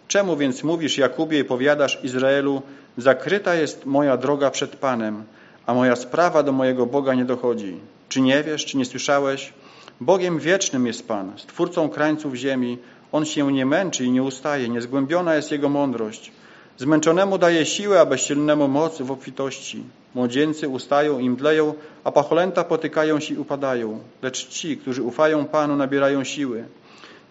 [0.07, 2.61] Czemu więc mówisz Jakubie i powiadasz Izraelu,
[2.97, 5.23] zakryta jest moja droga przed Panem,
[5.65, 7.79] a moja sprawa do mojego Boga nie dochodzi.
[8.09, 9.53] Czy nie wiesz, czy nie słyszałeś?
[10.01, 12.77] Bogiem wiecznym jest Pan, stwórcą krańców ziemi.
[13.11, 16.31] On się nie męczy i nie ustaje, niezgłębiona jest Jego mądrość.
[16.77, 19.83] Zmęczonemu daje siłę, a bezsilnemu moc w obfitości.
[20.15, 23.99] Młodzieńcy ustają i mdleją, a pacholęta potykają się i upadają.
[24.21, 26.63] Lecz ci, którzy ufają Panu, nabierają siły.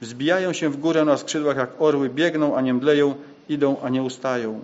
[0.00, 3.14] Wzbijają się w górę na skrzydłach jak orły, biegną, a nie mdleją,
[3.48, 4.60] idą, a nie ustają.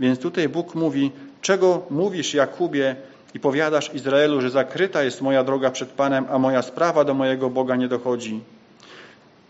[0.00, 2.96] Więc tutaj Bóg mówi, czego mówisz Jakubie
[3.34, 7.50] i powiadasz Izraelu, że zakryta jest moja droga przed Panem, a moja sprawa do mojego
[7.50, 8.40] Boga nie dochodzi.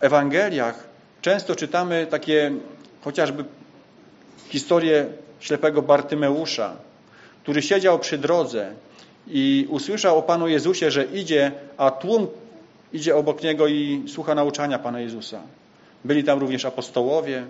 [0.01, 0.89] W Ewangeliach
[1.21, 2.53] często czytamy takie
[3.05, 3.45] chociażby
[4.49, 5.07] historię
[5.41, 6.77] ślepego Bartymeusza,
[7.49, 8.73] który siedział przy drodze
[9.27, 12.27] i usłyszał o Panu Jezusie, że idzie, a tłum
[12.93, 15.41] idzie obok niego i słucha nauczania Pana Jezusa.
[16.05, 17.45] Byli tam również apostołowie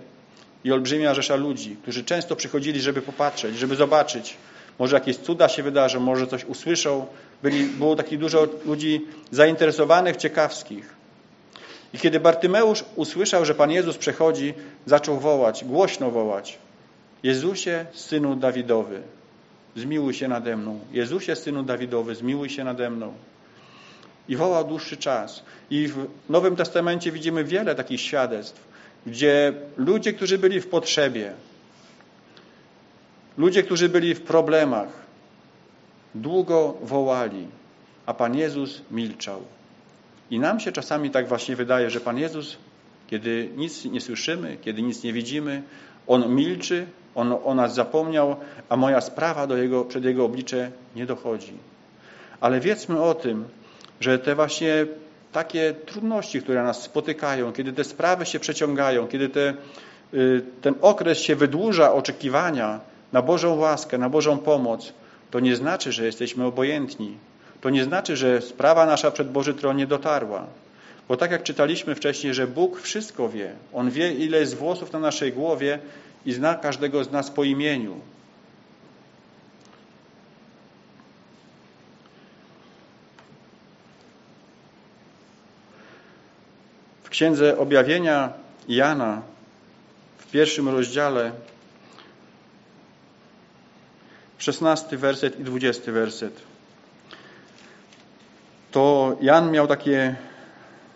[0.63, 4.37] i olbrzymia rzesza ludzi, którzy często przychodzili, żeby popatrzeć, żeby zobaczyć,
[4.79, 7.05] może jakieś cuda się wydarzą, może coś usłyszą.
[7.43, 10.93] Byli, było takich dużo ludzi zainteresowanych, ciekawskich.
[11.93, 14.53] I kiedy Bartymeusz usłyszał, że Pan Jezus przechodzi,
[14.85, 16.57] zaczął wołać, głośno wołać.
[17.23, 19.01] Jezusie, Synu Dawidowy,
[19.79, 20.79] zmiłuj się nade mną.
[20.91, 23.13] Jezusie, Synu Dawidowy, zmiłuj się nade mną.
[24.29, 25.43] I wołał dłuższy czas.
[25.69, 28.67] I w Nowym Testamencie widzimy wiele takich świadectw,
[29.05, 31.33] gdzie ludzie, którzy byli w potrzebie,
[33.37, 34.89] ludzie, którzy byli w problemach,
[36.15, 37.47] długo wołali,
[38.05, 39.43] a Pan Jezus milczał.
[40.31, 42.57] I nam się czasami tak właśnie wydaje, że Pan Jezus,
[43.07, 45.63] kiedy nic nie słyszymy, kiedy nic nie widzimy,
[46.07, 46.85] On milczy,
[47.19, 48.35] On o nas zapomniał,
[48.69, 51.53] a moja sprawa do jego, przed Jego oblicze nie dochodzi.
[52.41, 53.45] Ale wiedzmy o tym,
[53.99, 54.85] że te właśnie
[55.31, 59.53] takie trudności, które nas spotykają, kiedy te sprawy się przeciągają, kiedy te,
[60.13, 62.79] y, ten okres się wydłuża oczekiwania
[63.13, 64.93] na Bożą łaskę, na Bożą pomoc,
[65.31, 67.17] to nie znaczy, że jesteśmy obojętni.
[67.61, 70.47] To nie znaczy, że sprawa nasza przed Boży Tron nie dotarła.
[71.07, 73.51] Bo tak jak czytaliśmy wcześniej, że Bóg wszystko wie.
[73.73, 75.79] On wie, ile jest włosów na naszej głowie
[76.25, 77.99] i zna każdego z nas po imieniu.
[87.03, 88.33] W Księdze Objawienia
[88.67, 89.21] Jana
[90.17, 91.31] w pierwszym rozdziale
[94.37, 96.41] 16 werset i 20 werset.
[98.71, 100.15] To Jan miał takie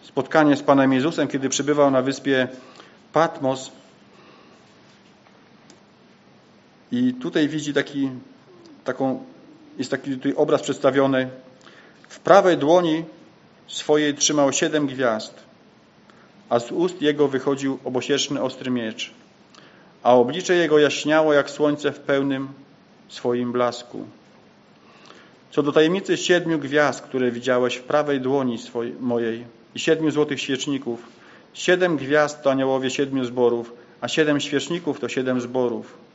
[0.01, 2.47] spotkanie z Panem Jezusem, kiedy przybywał na wyspie
[3.13, 3.71] Patmos.
[6.93, 8.09] I tutaj widzi taki,
[8.83, 9.23] taką,
[9.77, 11.29] jest taki tutaj obraz przedstawiony.
[12.09, 13.05] W prawej dłoni
[13.67, 15.33] swojej trzymał siedem gwiazd,
[16.49, 19.11] a z ust jego wychodził obosieczny ostry miecz,
[20.03, 22.47] a oblicze jego jaśniało jak słońce w pełnym
[23.09, 24.05] swoim blasku.
[25.51, 30.41] Co do tajemnicy siedmiu gwiazd, które widziałeś w prawej dłoni swojej, mojej i siedmiu złotych
[30.41, 31.03] świeczników,
[31.53, 36.12] siedem gwiazd to aniołowie siedmiu zborów, a siedem świeczników to siedem zborów.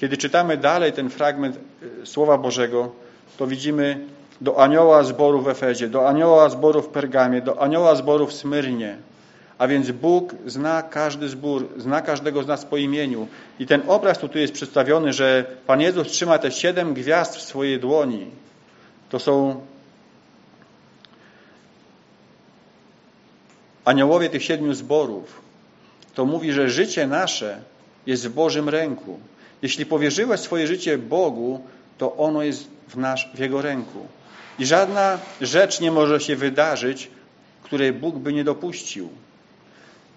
[0.00, 1.56] Kiedy czytamy dalej ten fragment
[2.02, 2.92] y, Słowa Bożego,
[3.36, 4.06] to widzimy
[4.40, 8.96] do anioła zboru w Efezie, do anioła zboru w Pergamie, do anioła zboru w Smyrnie,
[9.58, 13.28] a więc Bóg zna każdy zbór, zna każdego z nas po imieniu.
[13.58, 17.80] I ten obraz tu jest przedstawiony, że Pan Jezus trzyma te siedem gwiazd w swojej
[17.80, 18.26] dłoni.
[19.10, 19.60] To są
[23.84, 25.40] aniołowie tych siedmiu zborów.
[26.14, 27.60] To mówi, że życie nasze
[28.06, 29.18] jest w Bożym ręku.
[29.62, 31.60] Jeśli powierzyłeś swoje życie Bogu,
[31.98, 34.06] to ono jest w, nasz, w Jego ręku.
[34.58, 37.10] I żadna rzecz nie może się wydarzyć,
[37.62, 39.08] której Bóg by nie dopuścił.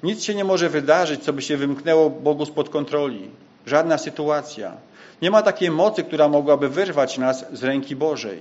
[0.03, 3.29] Nic się nie może wydarzyć, co by się wymknęło Bogu spod kontroli.
[3.65, 4.77] Żadna sytuacja.
[5.21, 8.39] Nie ma takiej mocy, która mogłaby wyrwać nas z ręki Bożej.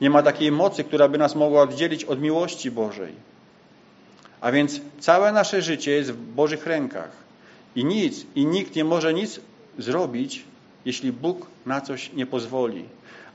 [0.00, 3.12] Nie ma takiej mocy, która by nas mogła oddzielić od miłości Bożej.
[4.40, 7.10] A więc całe nasze życie jest w Bożych rękach.
[7.76, 9.40] I nic, i nikt nie może nic
[9.78, 10.44] zrobić,
[10.84, 12.84] jeśli Bóg na coś nie pozwoli.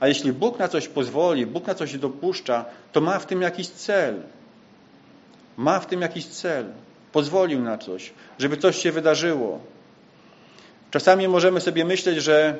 [0.00, 3.68] A jeśli Bóg na coś pozwoli, Bóg na coś dopuszcza, to ma w tym jakiś
[3.68, 4.22] cel.
[5.56, 6.66] Ma w tym jakiś cel.
[7.12, 9.60] Pozwolił na coś, żeby coś się wydarzyło.
[10.90, 12.56] Czasami możemy sobie myśleć, że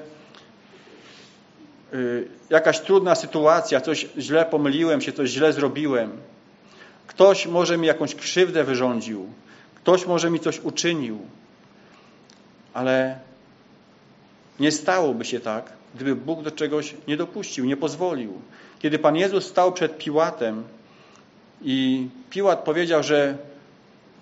[1.94, 6.12] y, jakaś trudna sytuacja, coś źle pomyliłem się, coś źle zrobiłem.
[7.06, 9.26] Ktoś może mi jakąś krzywdę wyrządził.
[9.74, 11.18] Ktoś może mi coś uczynił.
[12.74, 13.18] Ale
[14.60, 18.32] nie stałoby się tak, gdyby Bóg do czegoś nie dopuścił, nie pozwolił.
[18.78, 20.62] Kiedy Pan Jezus stał przed Piłatem
[21.62, 23.38] i Piłat powiedział, że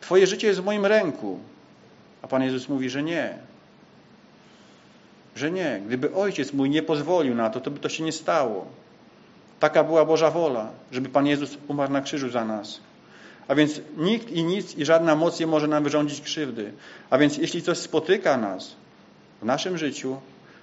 [0.00, 1.38] Twoje życie jest w moim ręku,
[2.22, 3.38] a Pan Jezus mówi, że nie.
[5.36, 5.80] Że nie.
[5.86, 8.66] Gdyby Ojciec mój nie pozwolił na to, to by to się nie stało.
[9.60, 12.80] Taka była Boża wola, żeby Pan Jezus umarł na krzyżu za nas.
[13.48, 16.72] A więc nikt i nic i żadna moc nie może nam wyrządzić krzywdy.
[17.10, 18.74] A więc jeśli coś spotyka nas
[19.46, 20.16] naszym życiu,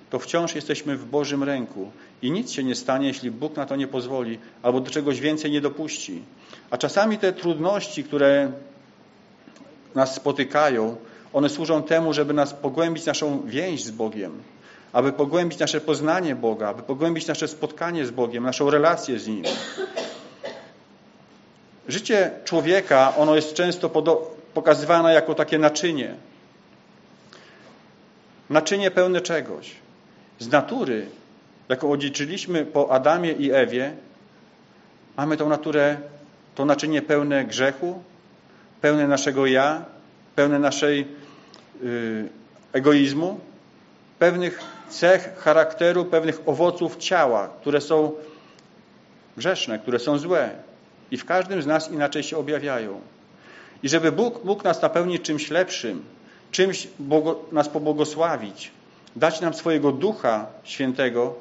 [0.10, 1.92] to wciąż jesteśmy w Bożym ręku
[2.22, 5.52] i nic się nie stanie, jeśli Bóg na to nie pozwoli albo do czegoś więcej
[5.52, 6.22] nie dopuści.
[6.70, 8.52] A czasami te trudności, które
[9.96, 10.96] nas spotykają,
[11.34, 14.42] one służą temu, żeby nas pogłębić naszą więź z Bogiem,
[14.94, 19.44] aby pogłębić nasze poznanie Boga, aby pogłębić nasze spotkanie z Bogiem, naszą relację z Nim.
[21.88, 23.90] Życie człowieka, ono jest często
[24.54, 26.16] pokazywane jako takie naczynie.
[28.50, 29.76] Naczynie pełne czegoś.
[30.40, 31.06] Z natury,
[31.70, 33.96] jaką odziedziczyliśmy po Adamie i Ewie,
[35.18, 35.98] mamy tą naturę,
[36.56, 38.04] to naczynie pełne grzechu,
[38.82, 39.86] pełne naszego ja,
[40.36, 41.08] pełne naszej
[41.84, 42.30] y,
[42.74, 43.40] egoizmu,
[44.20, 48.12] pewnych cech charakteru, pewnych owoców ciała, które są
[49.38, 50.50] grzeszne, które są złe
[51.12, 53.02] i w każdym z nas inaczej się objawiają.
[53.84, 56.04] I żeby Bóg mógł nas napełnić czymś lepszym,
[56.54, 56.88] czymś
[57.52, 58.72] nas pobłogosławić,
[59.16, 61.36] dać nam swojego Ducha Świętego,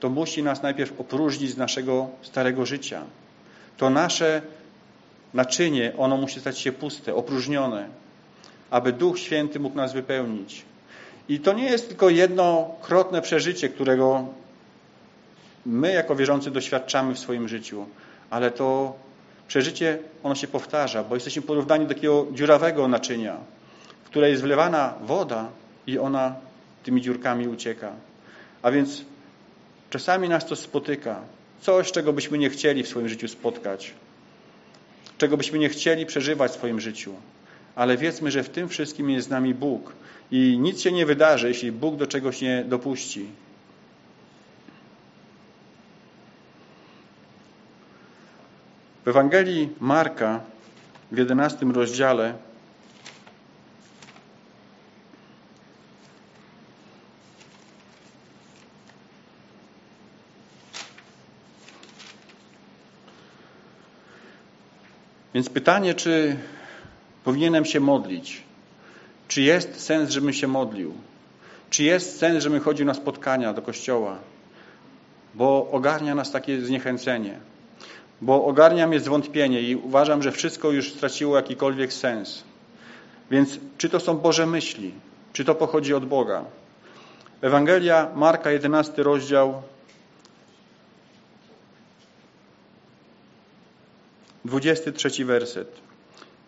[0.00, 3.02] to musi nas najpierw opróżnić z naszego starego życia.
[3.76, 4.42] To nasze
[5.34, 7.88] naczynie, ono musi stać się puste, opróżnione,
[8.70, 10.64] aby Duch Święty mógł nas wypełnić.
[11.28, 14.26] I to nie jest tylko jednokrotne przeżycie, którego
[15.66, 17.86] my jako wierzący doświadczamy w swoim życiu,
[18.30, 18.94] ale to
[19.48, 23.36] przeżycie, ono się powtarza, bo jesteśmy porównani do takiego dziurawego naczynia,
[24.14, 25.48] której jest wlewana woda
[25.86, 26.34] i ona
[26.82, 27.92] tymi dziurkami ucieka.
[28.62, 29.04] A więc
[29.90, 31.20] czasami nas to spotyka.
[31.60, 33.94] Coś, czego byśmy nie chcieli w swoim życiu spotkać.
[35.18, 37.14] Czego byśmy nie chcieli przeżywać w swoim życiu.
[37.74, 39.92] Ale wiedzmy, że w tym wszystkim jest z nami Bóg.
[40.30, 43.26] I nic się nie wydarzy, jeśli Bóg do czegoś nie dopuści.
[49.04, 50.40] W Ewangelii Marka
[51.12, 52.34] w 11 rozdziale
[65.34, 66.36] Więc pytanie, czy
[67.24, 68.42] powinienem się modlić?
[69.28, 70.94] Czy jest sens, żebym się modlił?
[71.70, 74.18] Czy jest sens, żebym chodził na spotkania do kościoła?
[75.34, 77.38] Bo ogarnia nas takie zniechęcenie.
[78.20, 82.44] Bo ogarnia mnie zwątpienie i uważam, że wszystko już straciło jakikolwiek sens.
[83.30, 84.92] Więc czy to są Boże myśli?
[85.32, 86.44] Czy to pochodzi od Boga?
[87.42, 89.62] Ewangelia Marka, 11 rozdział,
[94.44, 95.68] 23 werset.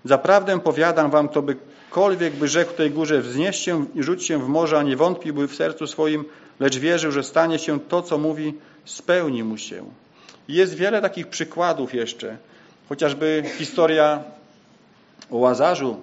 [0.04, 4.48] Zaprawdę powiadam wam, kto bykolwiek by rzekł tej górze, wznieś się i rzuć się w
[4.48, 6.24] morze, a nie wątpiłby w sercu swoim,
[6.60, 9.84] lecz wierzył, że stanie się to, co mówi, spełni mu się.
[10.48, 12.36] Jest wiele takich przykładów jeszcze.
[12.88, 14.24] Chociażby historia
[15.30, 16.00] o Łazarzu,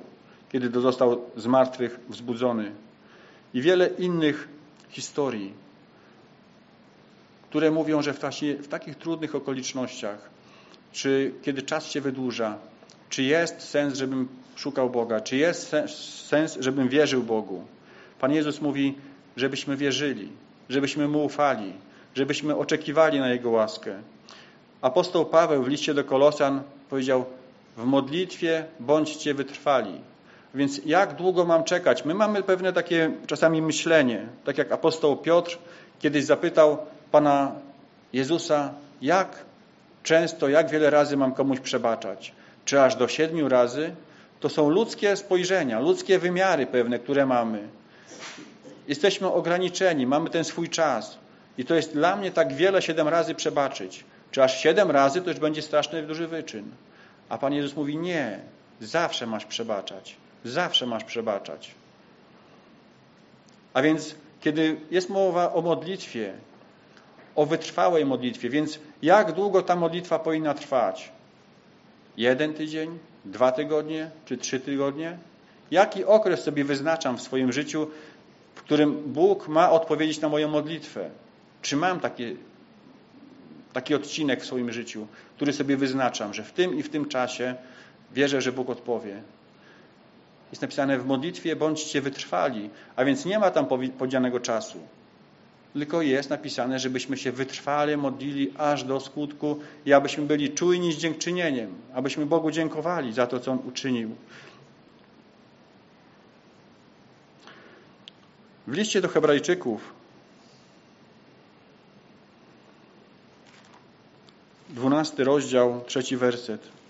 [0.52, 2.72] kiedy to został z martwych wzbudzony.
[3.54, 4.48] I wiele innych
[4.90, 5.54] historii,
[7.50, 8.20] które mówią, że w,
[8.62, 10.34] w takich trudnych okolicznościach
[10.94, 12.58] czy kiedy czas się wydłuża,
[13.10, 15.76] czy jest sens, żebym szukał Boga, czy jest
[16.28, 17.64] sens, żebym wierzył Bogu.
[18.20, 18.96] Pan Jezus mówi,
[19.38, 20.30] żebyśmy wierzyli,
[20.70, 21.74] żebyśmy Mu ufali,
[22.16, 24.00] żebyśmy oczekiwali na Jego łaskę.
[24.82, 27.26] Apostoł Paweł w liście do Kolosan powiedział,
[27.78, 30.02] w modlitwie bądźcie wytrwali.
[30.56, 32.06] Więc jak długo mam czekać?
[32.06, 35.58] My mamy pewne takie czasami myślenie, tak jak apostoł Piotr
[36.00, 36.78] kiedyś zapytał
[37.12, 37.52] Pana
[38.14, 39.46] Jezusa, jak
[40.04, 42.34] często, jak wiele razy mam komuś przebaczać?
[42.66, 43.96] Czy aż do siedmiu razy?
[44.40, 47.68] To są ludzkie spojrzenia, ludzkie wymiary pewne, które mamy.
[48.88, 51.18] Jesteśmy ograniczeni, mamy ten swój czas.
[51.58, 54.04] I to jest dla mnie tak wiele siedem razy przebaczyć.
[54.32, 56.72] Czy aż siedem razy to już będzie straszny duży wyczyn.
[57.30, 58.40] A Pan Jezus mówi nie,
[58.82, 60.16] zawsze masz przebaczać.
[60.46, 61.72] Zawsze masz przebaczać.
[63.74, 66.34] A więc kiedy jest mowa o modlitwie,
[67.36, 71.12] o wytrwałej modlitwie, więc jak długo ta modlitwa powinna trwać?
[72.18, 75.18] Jeden tydzień, dwa tygodnie czy trzy tygodnie?
[75.72, 77.88] Jaki okres sobie wyznaczam w swoim życiu,
[78.56, 81.10] w którym Bóg ma odpowiedzieć na moją modlitwę?
[81.62, 82.38] Czy mam taki,
[83.74, 87.56] taki odcinek w swoim życiu, który sobie wyznaczam, że w tym i w tym czasie
[88.12, 89.22] wierzę, że Bóg odpowie?
[90.52, 93.66] Jest napisane w modlitwie bądźcie wytrwali, a więc nie ma tam
[93.98, 94.80] powiedzianego czasu.
[95.74, 100.98] Tylko jest napisane, żebyśmy się wytrwale modlili aż do skutku i abyśmy byli czujni z
[100.98, 104.16] dziękczynieniem, abyśmy Bogu dziękowali za to, co On uczynił.
[108.68, 109.94] W liście do Hebrajczyków
[114.70, 116.83] dwunasty rozdział, trzeci werset.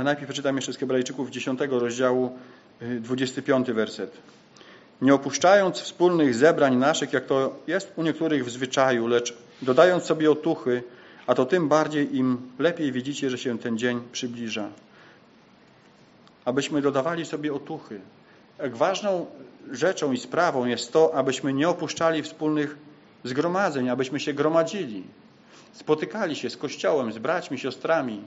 [0.00, 2.38] Ale najpierw przeczytam jeszcze z Hebrajczyków 10 rozdziału
[2.80, 4.16] 25 y, werset.
[5.02, 10.30] Nie opuszczając wspólnych zebrań naszych, jak to jest u niektórych w zwyczaju, lecz dodając sobie
[10.30, 10.82] otuchy,
[11.26, 14.68] a to tym bardziej im lepiej widzicie, że się ten dzień przybliża.
[16.44, 18.00] Abyśmy dodawali sobie otuchy.
[18.58, 19.26] Jak ważną
[19.70, 22.76] rzeczą i sprawą jest to, abyśmy nie opuszczali wspólnych
[23.24, 25.04] zgromadzeń, abyśmy się gromadzili,
[25.72, 28.22] spotykali się z Kościołem, z braćmi, siostrami,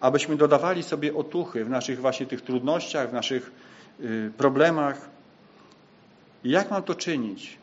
[0.00, 3.52] abyśmy dodawali sobie otuchy w naszych właśnie tych trudnościach, w naszych
[4.00, 5.08] y, problemach.
[6.44, 7.58] Jak mam to czynić?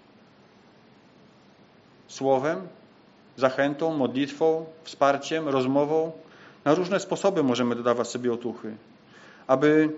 [2.08, 2.68] Słowem,
[3.38, 6.12] zachętą, modlitwą, wsparciem, rozmową.
[6.66, 8.76] Na różne sposoby możemy dodawać sobie otuchy,
[9.48, 9.90] aby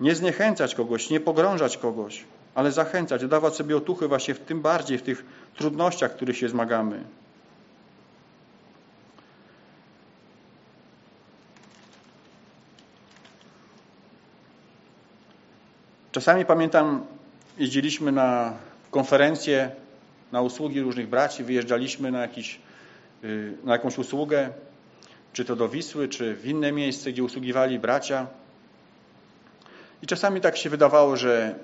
[0.00, 4.98] nie zniechęcać kogoś, nie pogrążać kogoś, ale zachęcać, dodawać sobie otuchy właśnie w tym bardziej
[4.98, 7.04] w tych trudnościach, w których się zmagamy.
[16.16, 17.06] Czasami pamiętam,
[17.58, 18.52] jeździliśmy na
[18.90, 19.70] konferencje,
[20.32, 22.60] na usługi różnych braci, wyjeżdżaliśmy na, jakiś,
[23.24, 24.50] y, na jakąś usługę,
[25.32, 28.26] czy to do Wisły, czy w inne miejsce, gdzie usługiwali bracia.
[30.02, 31.54] I czasami tak się wydawało, że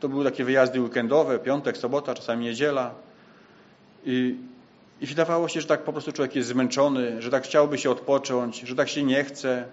[0.00, 2.94] to były takie wyjazdy weekendowe, piątek, sobota, czasami niedziela.
[4.04, 4.36] I,
[5.00, 8.60] I wydawało się, że tak po prostu człowiek jest zmęczony, że tak chciałby się odpocząć,
[8.60, 9.64] że tak się nie chce.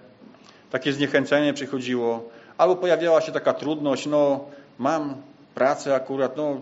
[0.70, 4.44] Takie zniechęcenie przychodziło albo pojawiała się taka trudność, no
[4.78, 5.14] mam
[5.54, 6.60] pracę akurat, no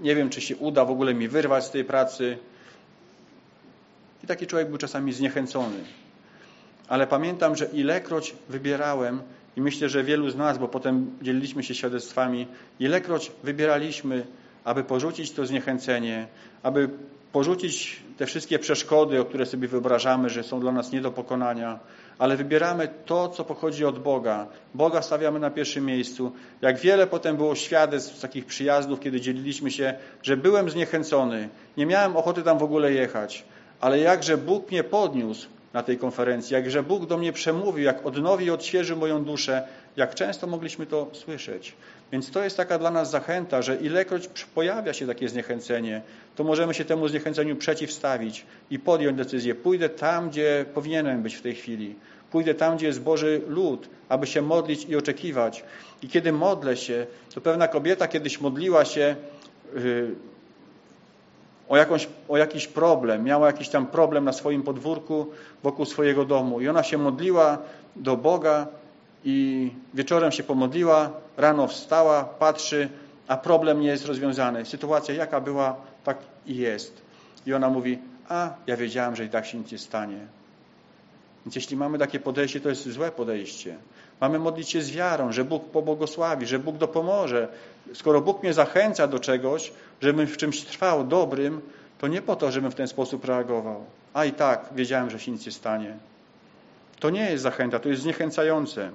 [0.00, 2.38] nie wiem, czy się uda w ogóle mi wyrwać z tej pracy.
[4.24, 5.76] I taki człowiek był czasami zniechęcony.
[6.88, 9.22] Ale pamiętam, że ilekroć wybierałem,
[9.56, 12.46] i myślę, że wielu z nas, bo potem dzieliliśmy się świadectwami,
[12.80, 14.26] ilekroć wybieraliśmy,
[14.64, 16.26] aby porzucić to zniechęcenie,
[16.62, 16.88] aby
[17.32, 21.78] porzucić te wszystkie przeszkody, o które sobie wyobrażamy, że są dla nas nie do pokonania,
[22.20, 24.46] ale wybieramy to, co pochodzi od Boga.
[24.74, 26.32] Boga stawiamy na pierwszym miejscu.
[26.62, 32.16] Jak wiele potem było świadectw takich przyjazdów, kiedy dzieliliśmy się, że byłem zniechęcony, nie miałem
[32.16, 33.44] ochoty tam w ogóle jechać,
[33.80, 38.44] ale jakże Bóg mnie podniósł na tej konferencji, jakże Bóg do mnie przemówił, jak odnowi
[38.44, 41.74] i odświeżył moją duszę, jak często mogliśmy to słyszeć.
[42.12, 46.02] Więc to jest taka dla nas zachęta, że ilekroć pojawia się takie zniechęcenie,
[46.36, 49.54] to możemy się temu zniechęceniu przeciwstawić i podjąć decyzję.
[49.54, 51.94] Pójdę tam, gdzie powinienem być w tej chwili.
[52.30, 55.64] Pójdę tam, gdzie jest Boży lud, aby się modlić i oczekiwać.
[56.02, 59.16] I kiedy modlę się, to pewna kobieta kiedyś modliła się
[59.74, 60.14] yy,
[61.68, 65.26] o, jakąś, o jakiś problem, miała jakiś tam problem na swoim podwórku
[65.62, 67.58] wokół swojego domu i ona się modliła
[67.96, 68.66] do Boga
[69.24, 72.88] i wieczorem się pomodliła, rano wstała, patrzy,
[73.28, 74.64] a problem nie jest rozwiązany.
[74.64, 77.02] Sytuacja jaka była, tak i jest.
[77.46, 77.98] I ona mówi,
[78.28, 80.18] a ja wiedziałam, że i tak się nic nie stanie.
[81.46, 83.76] Więc jeśli mamy takie podejście, to jest złe podejście.
[84.20, 87.48] Mamy modlić się z wiarą, że Bóg pobłogosławi, że Bóg dopomoże.
[87.94, 91.60] Skoro Bóg mnie zachęca do czegoś, żebym w czymś trwał dobrym,
[91.98, 93.84] to nie po to, żebym w ten sposób reagował.
[94.14, 95.96] A i tak wiedziałem, że się nic nie stanie.
[97.00, 98.90] To nie jest zachęta, to jest zniechęcające.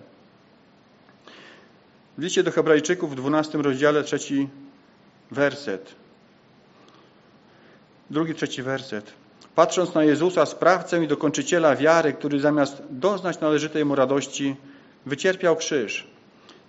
[2.17, 4.49] W liście do Hebrajczyków w 12 rozdziale trzeci
[5.31, 5.95] werset.
[8.09, 9.13] Drugi, trzeci werset.
[9.55, 14.55] Patrząc na Jezusa, sprawcę i dokończyciela wiary, który zamiast doznać należytej mu radości,
[15.05, 16.07] wycierpiał krzyż,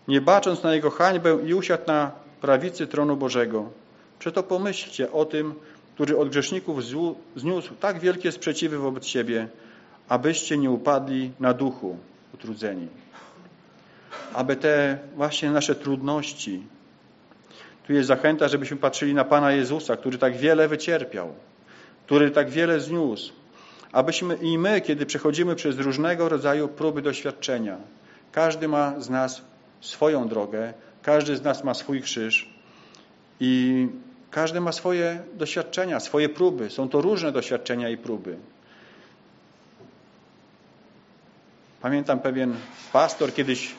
[0.08, 3.70] nie bacząc na jego hańbę i usiadł na prawicy tronu Bożego.
[4.18, 5.54] Przeto pomyślcie o tym,
[5.94, 6.80] który od grzeszników
[7.36, 9.48] zniósł tak wielkie sprzeciwy wobec siebie,
[10.08, 11.96] abyście nie upadli na duchu
[12.34, 12.88] utrudzeni.
[14.32, 16.62] Aby te właśnie nasze trudności,
[17.86, 21.34] tu jest zachęta, żebyśmy patrzyli na Pana Jezusa, który tak wiele wycierpiał,
[22.06, 23.32] który tak wiele zniósł,
[23.92, 27.76] abyśmy i my, kiedy przechodzimy przez różnego rodzaju próby doświadczenia,
[28.32, 29.42] każdy ma z nas
[29.80, 32.48] swoją drogę, każdy z nas ma swój krzyż
[33.40, 33.88] i
[34.30, 36.70] każdy ma swoje doświadczenia, swoje próby.
[36.70, 38.36] Są to różne doświadczenia i próby.
[41.80, 42.54] Pamiętam pewien
[42.92, 43.74] pastor kiedyś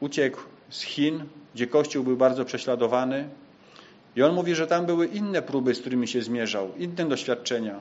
[0.00, 0.40] uciekł
[0.70, 1.24] z Chin,
[1.54, 3.28] gdzie Kościół był bardzo prześladowany
[4.16, 7.80] i on mówi, że tam były inne próby, z którymi się zmierzał, inne doświadczenia.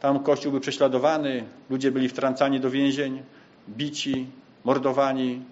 [0.00, 3.22] Tam Kościół był prześladowany, ludzie byli wtrącani do więzień,
[3.68, 4.26] bici,
[4.64, 5.42] mordowani.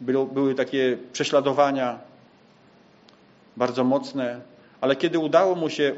[0.00, 1.98] Były takie prześladowania
[3.56, 4.40] bardzo mocne,
[4.80, 5.94] ale kiedy udało mu się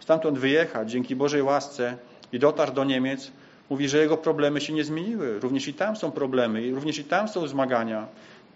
[0.00, 1.96] stamtąd wyjechać dzięki Bożej łasce
[2.32, 3.32] i dotarł do Niemiec,
[3.70, 5.40] mówi, że jego problemy się nie zmieniły.
[5.40, 8.06] Również i tam są problemy, również i tam są zmagania.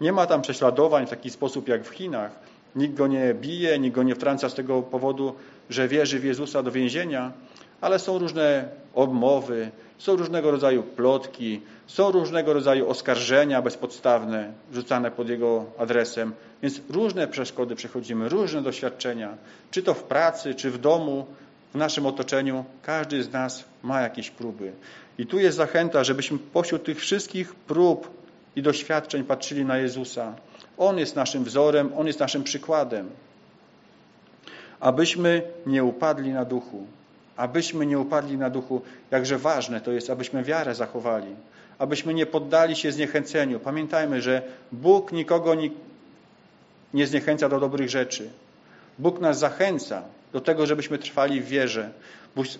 [0.01, 2.31] Nie ma tam prześladowań w taki sposób jak w Chinach.
[2.75, 5.35] Nikt go nie bije, nikt go nie wtrąca z tego powodu,
[5.69, 7.31] że wierzy w Jezusa do więzienia,
[7.81, 15.29] ale są różne obmowy, są różnego rodzaju plotki, są różnego rodzaju oskarżenia bezpodstawne rzucane pod
[15.29, 16.33] jego adresem.
[16.61, 19.37] Więc różne przeszkody przechodzimy, różne doświadczenia,
[19.71, 21.25] czy to w pracy, czy w domu,
[21.73, 22.65] w naszym otoczeniu.
[22.81, 24.71] Każdy z nas ma jakieś próby.
[25.17, 28.23] I tu jest zachęta, żebyśmy pośród tych wszystkich prób
[28.55, 30.35] i doświadczeń patrzyli na Jezusa.
[30.77, 33.09] On jest naszym wzorem, On jest naszym przykładem.
[34.79, 36.87] Abyśmy nie upadli na duchu.
[37.37, 38.81] Abyśmy nie upadli na duchu.
[39.11, 41.35] Jakże ważne to jest, abyśmy wiarę zachowali.
[41.79, 43.59] Abyśmy nie poddali się zniechęceniu.
[43.59, 44.41] Pamiętajmy, że
[44.71, 45.55] Bóg nikogo
[46.93, 48.29] nie zniechęca do dobrych rzeczy.
[48.99, 50.01] Bóg nas zachęca
[50.33, 51.89] do tego, żebyśmy trwali w wierze.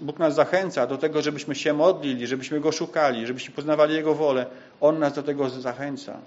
[0.01, 4.45] Bóg nas zachęca do tego, żebyśmy się modlili, żebyśmy Go szukali, żebyśmy poznawali Jego wolę.
[4.81, 6.17] On nas do tego zachęca.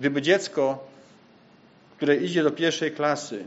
[0.00, 0.84] Gdyby dziecko,
[1.96, 3.44] które idzie do pierwszej klasy,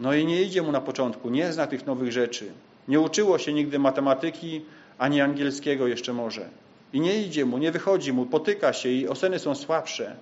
[0.00, 2.52] no i nie idzie mu na początku, nie zna tych nowych rzeczy,
[2.88, 4.64] nie uczyło się nigdy matematyki,
[4.98, 6.48] ani angielskiego jeszcze może.
[6.92, 10.16] I nie idzie mu, nie wychodzi mu, potyka się i oceny są słabsze.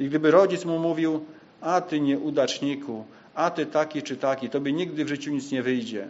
[0.00, 1.24] I gdyby rodzic mu mówił,
[1.60, 6.08] a ty nieudaczniku, a ty taki czy taki, tobie nigdy w życiu nic nie wyjdzie.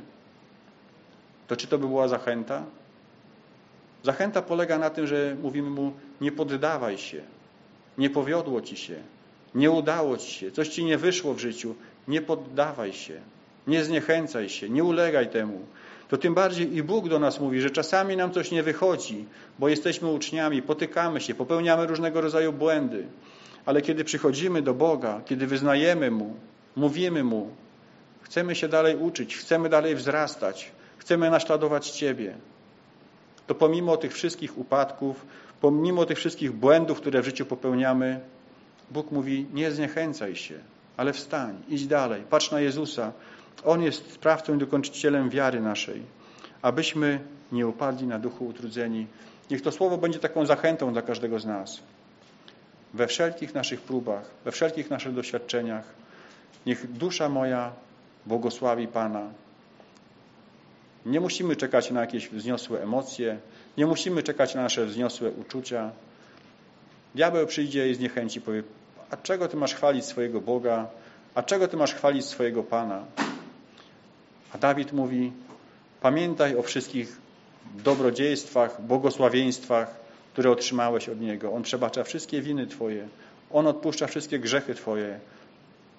[1.47, 2.65] To czy to by była zachęta?
[4.03, 7.21] Zachęta polega na tym, że mówimy mu, nie poddawaj się,
[7.99, 8.95] nie powiodło ci się,
[9.55, 11.75] nie udało ci się, coś ci nie wyszło w życiu,
[12.09, 13.21] nie poddawaj się,
[13.67, 15.61] nie zniechęcaj się, nie ulegaj temu.
[16.09, 19.25] To tym bardziej i Bóg do nas mówi, że czasami nam coś nie wychodzi,
[19.59, 23.07] bo jesteśmy uczniami, potykamy się, popełniamy różnego rodzaju błędy.
[23.65, 26.35] Ale kiedy przychodzimy do Boga, kiedy wyznajemy Mu,
[26.77, 27.51] mówimy Mu,
[28.23, 32.35] chcemy się dalej uczyć, chcemy dalej wzrastać, chcemy naśladować Ciebie,
[33.47, 35.27] to pomimo tych wszystkich upadków,
[35.61, 38.21] pomimo tych wszystkich błędów, które w życiu popełniamy,
[38.91, 40.55] Bóg mówi, nie zniechęcaj się,
[40.97, 43.13] ale wstań, idź dalej, patrz na Jezusa.
[43.65, 46.03] On jest sprawcą i dokończycielem wiary naszej,
[46.63, 47.21] abyśmy
[47.53, 49.07] nie upadli na duchu utrudzeni.
[49.51, 51.81] Niech to słowo będzie taką zachętą dla każdego z nas.
[52.95, 55.85] We wszelkich naszych próbach, we wszelkich naszych doświadczeniach,
[56.67, 57.73] niech dusza moja
[58.27, 59.31] błogosławi Pana.
[61.07, 63.39] Nie musimy czekać na jakieś wzniosłe emocje,
[63.79, 65.91] nie musimy czekać na nasze wzniosłe uczucia.
[67.15, 68.63] Diabeł przyjdzie i zniechęci, powie,
[69.11, 70.87] a czego Ty masz chwalić swojego Boga?
[71.35, 73.05] A czego Ty masz chwalić swojego Pana?
[74.53, 75.33] A Dawid mówi,
[76.01, 77.17] pamiętaj o wszystkich
[77.75, 79.95] dobrodziejstwach, błogosławieństwach,
[80.33, 81.53] które otrzymałeś od Niego.
[81.53, 83.09] On przebacza wszystkie winy Twoje.
[83.51, 85.21] On odpuszcza wszystkie grzechy Twoje.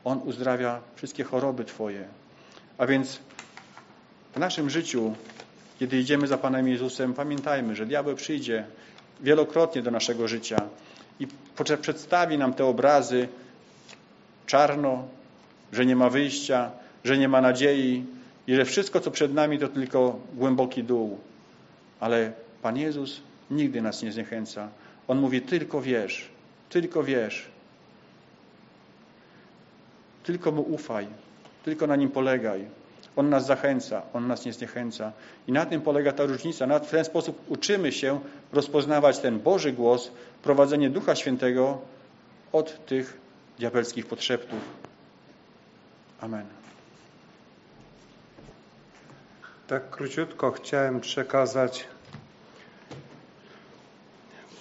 [0.03, 2.07] On uzdrawia wszystkie choroby Twoje.
[2.77, 3.19] A więc
[4.37, 5.15] w naszym życiu,
[5.79, 8.65] kiedy idziemy za Panem Jezusem, pamiętajmy, że diabeł przyjdzie
[9.21, 10.61] wielokrotnie do naszego życia
[11.19, 11.27] i
[11.81, 13.27] przedstawi nam te obrazy
[14.45, 15.07] czarno,
[15.71, 16.71] że nie ma wyjścia,
[17.03, 18.05] że nie ma nadziei
[18.47, 21.19] i że wszystko, co przed nami, to tylko głęboki dół.
[21.99, 22.31] Ale
[22.61, 23.21] Pan Jezus
[23.51, 24.69] nigdy nas nie zniechęca.
[25.07, 26.29] On mówi, tylko wierz,
[26.69, 27.45] tylko wierz.
[30.23, 31.07] Tylko Mu ufaj,
[31.65, 32.65] tylko na Nim polegaj.
[33.17, 35.11] On nas zachęca, On nas nie zniechęca.
[35.47, 36.79] I na tym polega ta różnica.
[36.79, 38.19] W ten sposób uczymy się
[38.53, 40.11] rozpoznawać ten Boży głos,
[40.43, 41.81] prowadzenie Ducha Świętego
[42.51, 43.17] od tych
[43.59, 44.59] diabelskich podszeptów.
[46.21, 46.45] Amen.
[49.67, 51.87] Tak króciutko chciałem przekazać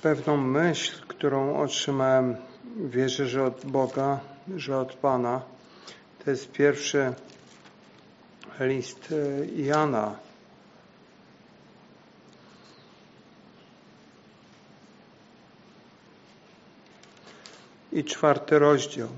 [0.03, 2.37] pewną myśl, którą otrzymałem,
[2.77, 4.21] wierzę, że od Boga,
[4.57, 5.43] że od Pana.
[6.25, 7.13] To jest pierwszy
[8.61, 10.15] list e, Jana.
[17.93, 19.09] I czwarty rozdział.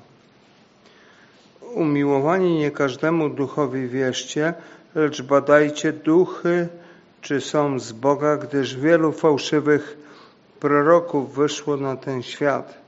[1.75, 4.55] Umiłowani nie każdemu duchowi wierzcie,
[4.95, 6.69] lecz badajcie duchy,
[7.21, 9.99] czy są z Boga, gdyż wielu fałszywych
[10.61, 12.79] proroków wyszło na ten świat.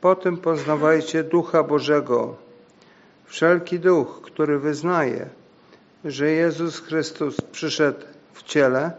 [0.00, 2.43] Potem poznawajcie Ducha Bożego.
[3.26, 5.28] Wszelki duch, który wyznaje,
[6.04, 8.00] że Jezus Chrystus przyszedł
[8.32, 8.92] w ciele,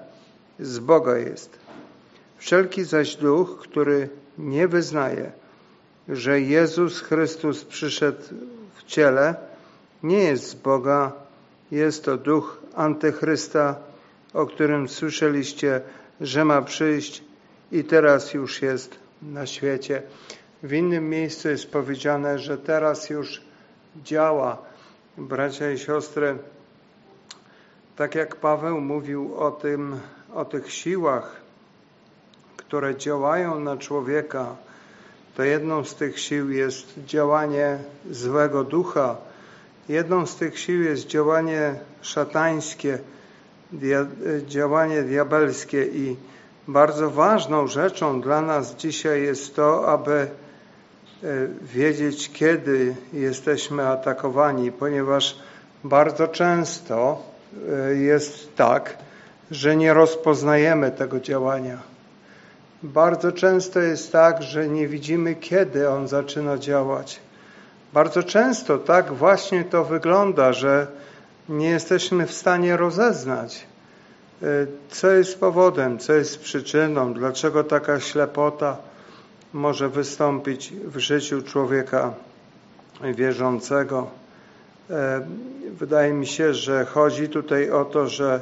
[0.60, 1.60] z Boga jest.
[2.38, 5.32] Wszelki zaś duch, który nie wyznaje,
[6.10, 8.22] że Jezus Chrystus przyszedł
[8.76, 9.36] w ciele,
[10.04, 11.12] nie jest z Boga,
[11.72, 13.76] jest to duch antychrysta,
[14.34, 15.82] o którym słyszeliście,
[16.22, 17.24] że ma przyjść
[17.72, 20.02] i teraz już jest na świecie.
[20.64, 23.42] W innym miejscu jest powiedziane, że teraz już
[24.04, 24.58] działa.
[25.18, 26.38] Bracia i siostry,
[27.96, 30.00] tak jak Paweł mówił o tym,
[30.34, 31.36] o tych siłach,
[32.58, 34.56] które działają na człowieka,
[35.36, 37.78] to jedną z tych sił jest działanie
[38.12, 39.16] złego ducha,
[39.90, 43.00] jedną z tych sił jest działanie szatańskie,
[43.72, 44.06] dia,
[44.48, 46.16] działanie diabelskie i
[46.68, 50.28] bardzo ważną rzeczą dla nas dzisiaj jest to, aby
[51.62, 55.40] wiedzieć, kiedy jesteśmy atakowani, ponieważ
[55.84, 57.24] bardzo często
[57.90, 58.98] e, jest tak,
[59.52, 61.78] że nie rozpoznajemy tego działania.
[62.84, 67.20] Bardzo często jest tak, że nie widzimy, kiedy on zaczyna działać.
[67.94, 70.88] Bardzo często tak właśnie to wygląda, że
[71.50, 73.66] nie jesteśmy w stanie rozeznać,
[74.44, 74.46] e,
[74.90, 78.78] co jest powodem, co jest przyczyną, dlaczego taka ślepota
[79.56, 82.14] może wystąpić w życiu człowieka
[83.02, 84.08] wierzącego.
[84.90, 85.28] E,
[85.72, 88.42] wydaje mi się, że chodzi tutaj o to, że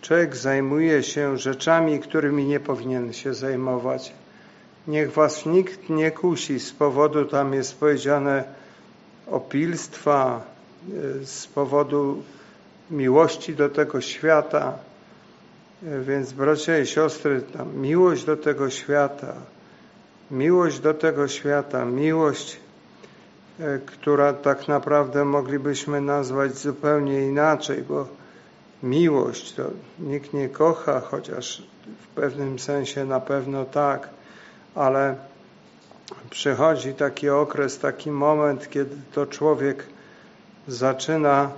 [0.00, 4.12] człowiek zajmuje się rzeczami, którymi nie powinien się zajmować.
[4.88, 8.44] Niech was nikt nie kusi z powodu, tam jest powiedziane,
[9.26, 10.42] opilstwa,
[11.22, 12.22] e, z powodu
[12.90, 14.78] miłości do tego świata.
[15.86, 17.42] E, więc bracia i siostry,
[17.74, 19.34] miłość do tego świata,
[20.30, 22.56] miłość do tego świata, miłość,
[23.60, 28.06] e, która tak naprawdę moglibyśmy nazwać zupełnie inaczej, bo
[28.82, 29.62] miłość to
[29.98, 31.62] nikt nie kocha, chociaż
[32.02, 34.08] w pewnym sensie na pewno tak,
[34.74, 35.16] ale
[36.30, 39.86] przychodzi taki okres, taki moment, kiedy to człowiek
[40.68, 41.50] zaczyna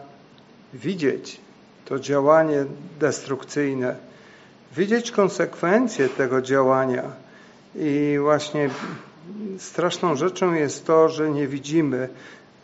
[0.74, 1.40] widzieć
[1.84, 2.64] to działanie
[3.00, 3.96] destrukcyjne,
[4.76, 7.21] widzieć konsekwencje tego działania.
[7.76, 8.70] I właśnie
[9.58, 12.08] straszną rzeczą jest to, że nie widzimy,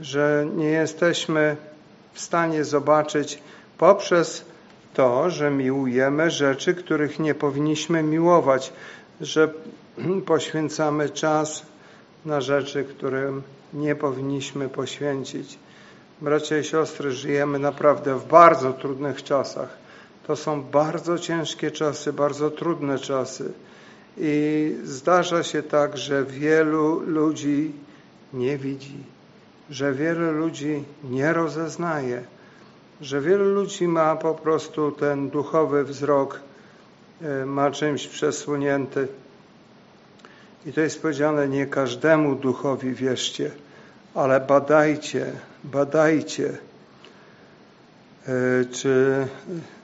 [0.00, 1.56] że nie jesteśmy
[2.12, 3.42] w stanie zobaczyć
[3.78, 4.44] poprzez
[4.94, 8.72] to, że miłujemy rzeczy, których nie powinniśmy miłować,
[9.20, 9.48] że
[10.26, 11.66] poświęcamy czas
[12.24, 13.42] na rzeczy, którym
[13.74, 15.58] nie powinniśmy poświęcić.
[16.20, 19.76] Bracia i siostry, żyjemy naprawdę w bardzo trudnych czasach.
[20.26, 23.52] To są bardzo ciężkie czasy, bardzo trudne czasy.
[24.16, 27.72] I zdarza się tak, że wielu ludzi
[28.32, 29.04] nie widzi,
[29.70, 32.22] że wielu ludzi nie rozeznaje,
[33.00, 36.40] że wielu ludzi ma po prostu ten duchowy wzrok,
[37.22, 39.08] e, ma czymś przesunięty.
[40.66, 43.50] I to jest powiedziane, nie każdemu duchowi wierzcie,
[44.14, 45.32] ale badajcie,
[45.64, 46.58] badajcie,
[48.28, 49.26] e, czy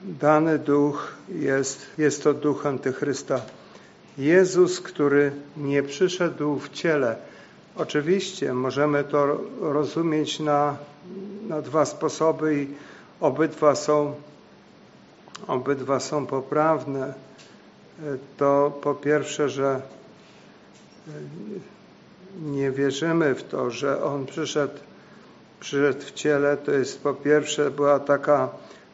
[0.03, 3.41] dany duch jest, jest to duch antychrysta.
[4.19, 7.17] Jezus, który nie przyszedł w ciele.
[7.77, 10.77] Oczywiście możemy to rozumieć na,
[11.49, 12.69] na dwa sposoby i
[13.21, 14.15] obydwa są,
[15.47, 17.15] obydwa są poprawne.
[18.37, 19.81] To po pierwsze, że
[22.43, 24.79] nie wierzymy w to, że On przyszedł,
[25.61, 28.49] przyszedł w ciele, to jest po pierwsze była taka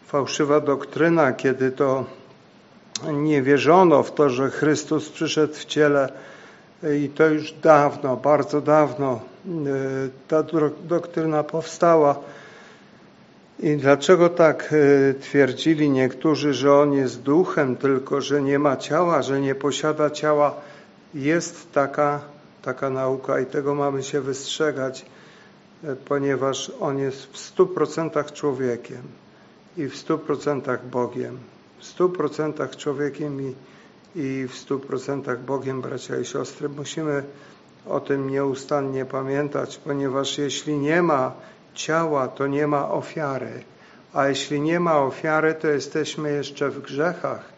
[0.06, 2.04] fałszywa doktryna, kiedy to
[3.12, 6.12] nie wierzono w to, że Chrystus przyszedł w ciele
[7.04, 9.50] i to już dawno, bardzo dawno e,
[10.28, 10.44] ta
[10.88, 12.18] doktryna powstała.
[13.60, 19.22] I dlaczego tak e, twierdzili niektórzy, że On jest duchem, tylko że nie ma ciała,
[19.22, 20.54] że nie posiada ciała?
[21.14, 22.20] Jest taka
[22.62, 25.04] taka nauka i tego mamy się wystrzegać,
[25.84, 29.02] e, ponieważ On jest w stu procentach człowiekiem
[29.76, 31.38] i w stu procentach Bogiem.
[31.80, 33.54] W stu procentach człowiekiem i,
[34.16, 36.68] i w stu procentach Bogiem, bracia i siostry.
[36.68, 37.22] Musimy
[37.86, 41.32] o tym nieustannie pamiętać, ponieważ jeśli nie ma
[41.74, 43.64] ciała, to nie ma ofiary.
[44.12, 47.52] A jeśli nie ma ofiary, to jesteśmy jeszcze w grzechach.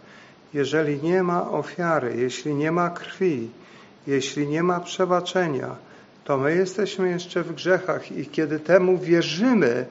[0.54, 3.50] Jeżeli nie ma ofiary, jeśli nie ma krwi,
[4.06, 5.76] jeśli nie ma przebaczenia,
[6.24, 9.86] to my jesteśmy jeszcze w grzechach i kiedy temu wierzymy,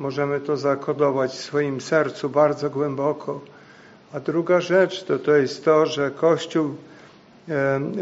[0.00, 3.40] możemy to zakodować w swoim sercu bardzo głęboko.
[4.12, 6.74] A druga rzecz to, to jest to, że Kościół,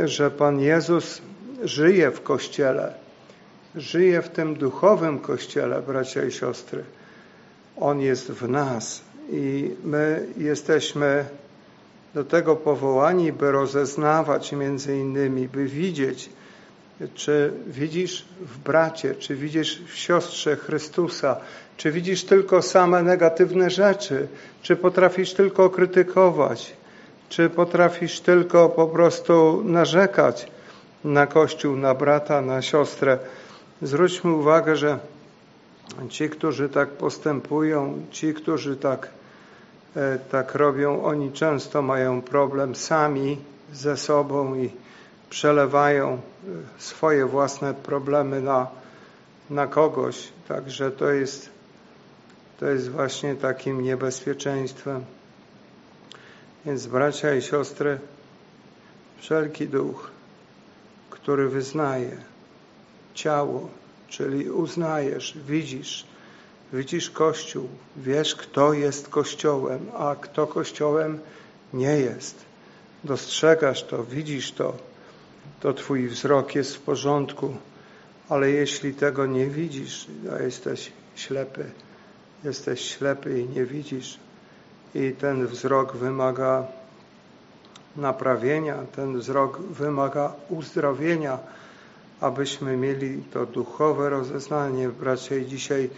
[0.04, 1.22] że Pan Jezus
[1.62, 2.94] żyje w Kościele,
[3.74, 6.84] żyje w tym duchowym Kościele, bracia i siostry.
[7.76, 11.24] On jest w nas i my jesteśmy
[12.14, 16.30] do tego powołani, by rozeznawać między innymi, by widzieć,
[17.14, 21.36] czy widzisz w bracie, czy widzisz w siostrze Chrystusa,
[21.76, 24.28] czy widzisz tylko same negatywne rzeczy,
[24.62, 26.72] czy potrafisz tylko krytykować,
[27.28, 30.46] czy potrafisz tylko po prostu narzekać
[31.04, 33.18] na Kościół, na brata, na siostrę.
[33.82, 34.98] Zwróćmy uwagę, że
[36.08, 39.08] ci, którzy tak postępują, ci, którzy tak,
[39.96, 43.38] e, tak robią, oni często mają problem sami
[43.72, 44.70] ze sobą i
[45.30, 46.18] przelewają e,
[46.78, 48.66] swoje własne problemy na,
[49.50, 50.28] na kogoś.
[50.48, 51.50] Także to jest,
[52.60, 55.04] to jest właśnie takim niebezpieczeństwem.
[56.66, 57.98] Więc bracia i siostry,
[59.18, 60.10] wszelki duch,
[61.10, 62.16] który wyznaje
[63.14, 63.68] ciało,
[64.08, 66.06] czyli uznajesz, widzisz,
[66.72, 71.18] widzisz Kościół, wiesz, kto jest Kościołem, a kto Kościołem
[71.72, 72.44] nie jest.
[73.04, 74.76] Dostrzegasz to, widzisz to,
[75.60, 77.56] to Twój wzrok jest w porządku,
[78.28, 81.70] ale jeśli tego nie widzisz, to jesteś ślepy,
[82.44, 84.18] jesteś ślepy i nie widzisz.
[84.94, 86.66] I ten wzrok wymaga
[87.96, 91.38] naprawienia, ten wzrok wymaga uzdrowienia,
[92.20, 95.90] abyśmy mieli to duchowe rozeznanie, bracia, i dzisiaj,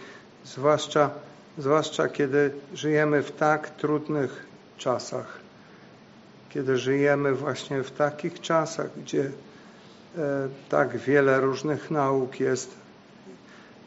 [0.45, 1.09] zwłaszcza,
[1.57, 4.45] zwłaszcza kiedy żyjemy w tak trudnych
[4.77, 5.39] czasach,
[6.49, 9.31] kiedy żyjemy właśnie w takich czasach, gdzie
[10.69, 12.75] tak wiele różnych nauk jest,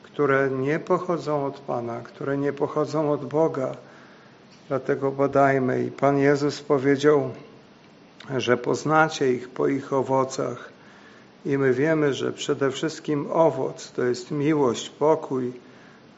[0.03, 3.77] które nie pochodzą od Pana, które nie pochodzą od Boga.
[4.69, 5.85] Dlatego badajmy.
[5.85, 7.31] I Pan Jezus powiedział,
[8.37, 10.73] że poznacie ich po ich owocach.
[11.47, 15.53] I my wiemy, że przede wszystkim owoc to jest miłość, pokój,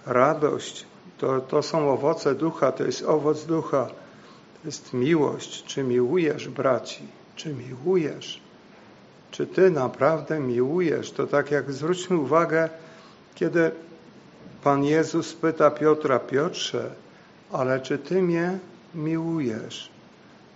[0.07, 0.87] radość.
[1.19, 3.87] To, to są owoce ducha, to jest owoc ducha.
[3.87, 5.65] To jest miłość.
[5.65, 7.03] Czy miłujesz braci?
[7.37, 8.46] Czy miłujesz?
[9.37, 11.11] Czy ty naprawdę miłujesz?
[11.11, 12.69] To tak jak zwróćmy uwagę,
[13.35, 13.71] kiedy
[14.65, 16.91] Pan Jezus pyta Piotra, Piotrze,
[17.53, 18.59] ale czy ty mnie
[18.95, 19.91] miłujesz?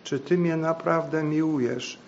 [0.05, 1.99] Czy ty mnie naprawdę miłujesz?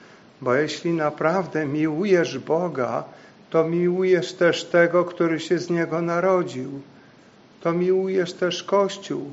[0.41, 3.05] Bo jeśli naprawdę miłujesz Boga,
[3.51, 6.81] to miłujesz też tego, który się z Niego narodził.
[7.61, 9.33] To miłujesz też Kościół.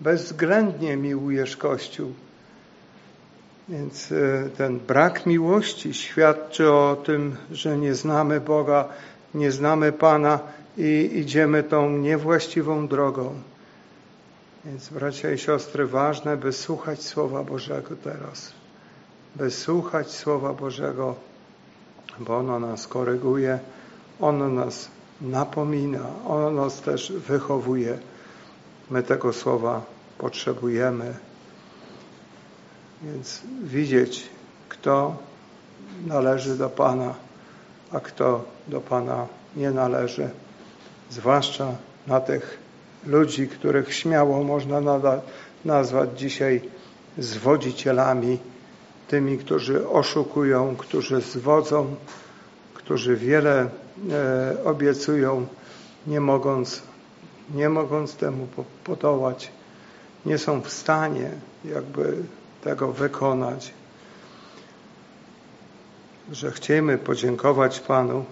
[0.00, 2.12] Bezwzględnie miłujesz Kościół.
[3.68, 8.88] Więc e, ten brak miłości świadczy o tym, że nie znamy Boga,
[9.34, 10.38] nie znamy Pana
[10.76, 13.34] i idziemy tą niewłaściwą drogą.
[14.64, 18.58] Więc bracia i siostry, ważne, by słuchać Słowa Bożego teraz
[19.38, 21.14] by słuchać Słowa Bożego,
[22.18, 23.58] bo ono nas koryguje,
[24.20, 24.88] ono nas
[25.20, 27.98] napomina, ono nas też wychowuje.
[28.90, 29.82] My tego Słowa
[30.18, 31.27] potrzebujemy.
[33.02, 34.28] Więc widzieć,
[34.68, 35.16] kto
[36.06, 37.14] należy do Pana,
[37.92, 39.26] a kto do Pana
[39.56, 40.30] nie należy.
[41.10, 41.72] Zwłaszcza
[42.06, 42.58] na tych
[43.06, 44.80] ludzi, których śmiało można
[45.64, 46.60] nazwać dzisiaj
[47.18, 48.38] zwodzicielami
[49.08, 51.94] tymi, którzy oszukują, którzy zwodzą,
[52.74, 53.68] którzy wiele
[54.10, 55.46] e, obiecują,
[56.06, 56.82] nie mogąc,
[57.54, 58.48] nie mogąc temu
[58.84, 59.52] podołać.
[60.26, 61.30] Nie są w stanie
[61.64, 62.16] jakby
[62.68, 63.72] tego wykonać.
[66.32, 68.24] Że chcemy podziękować Panu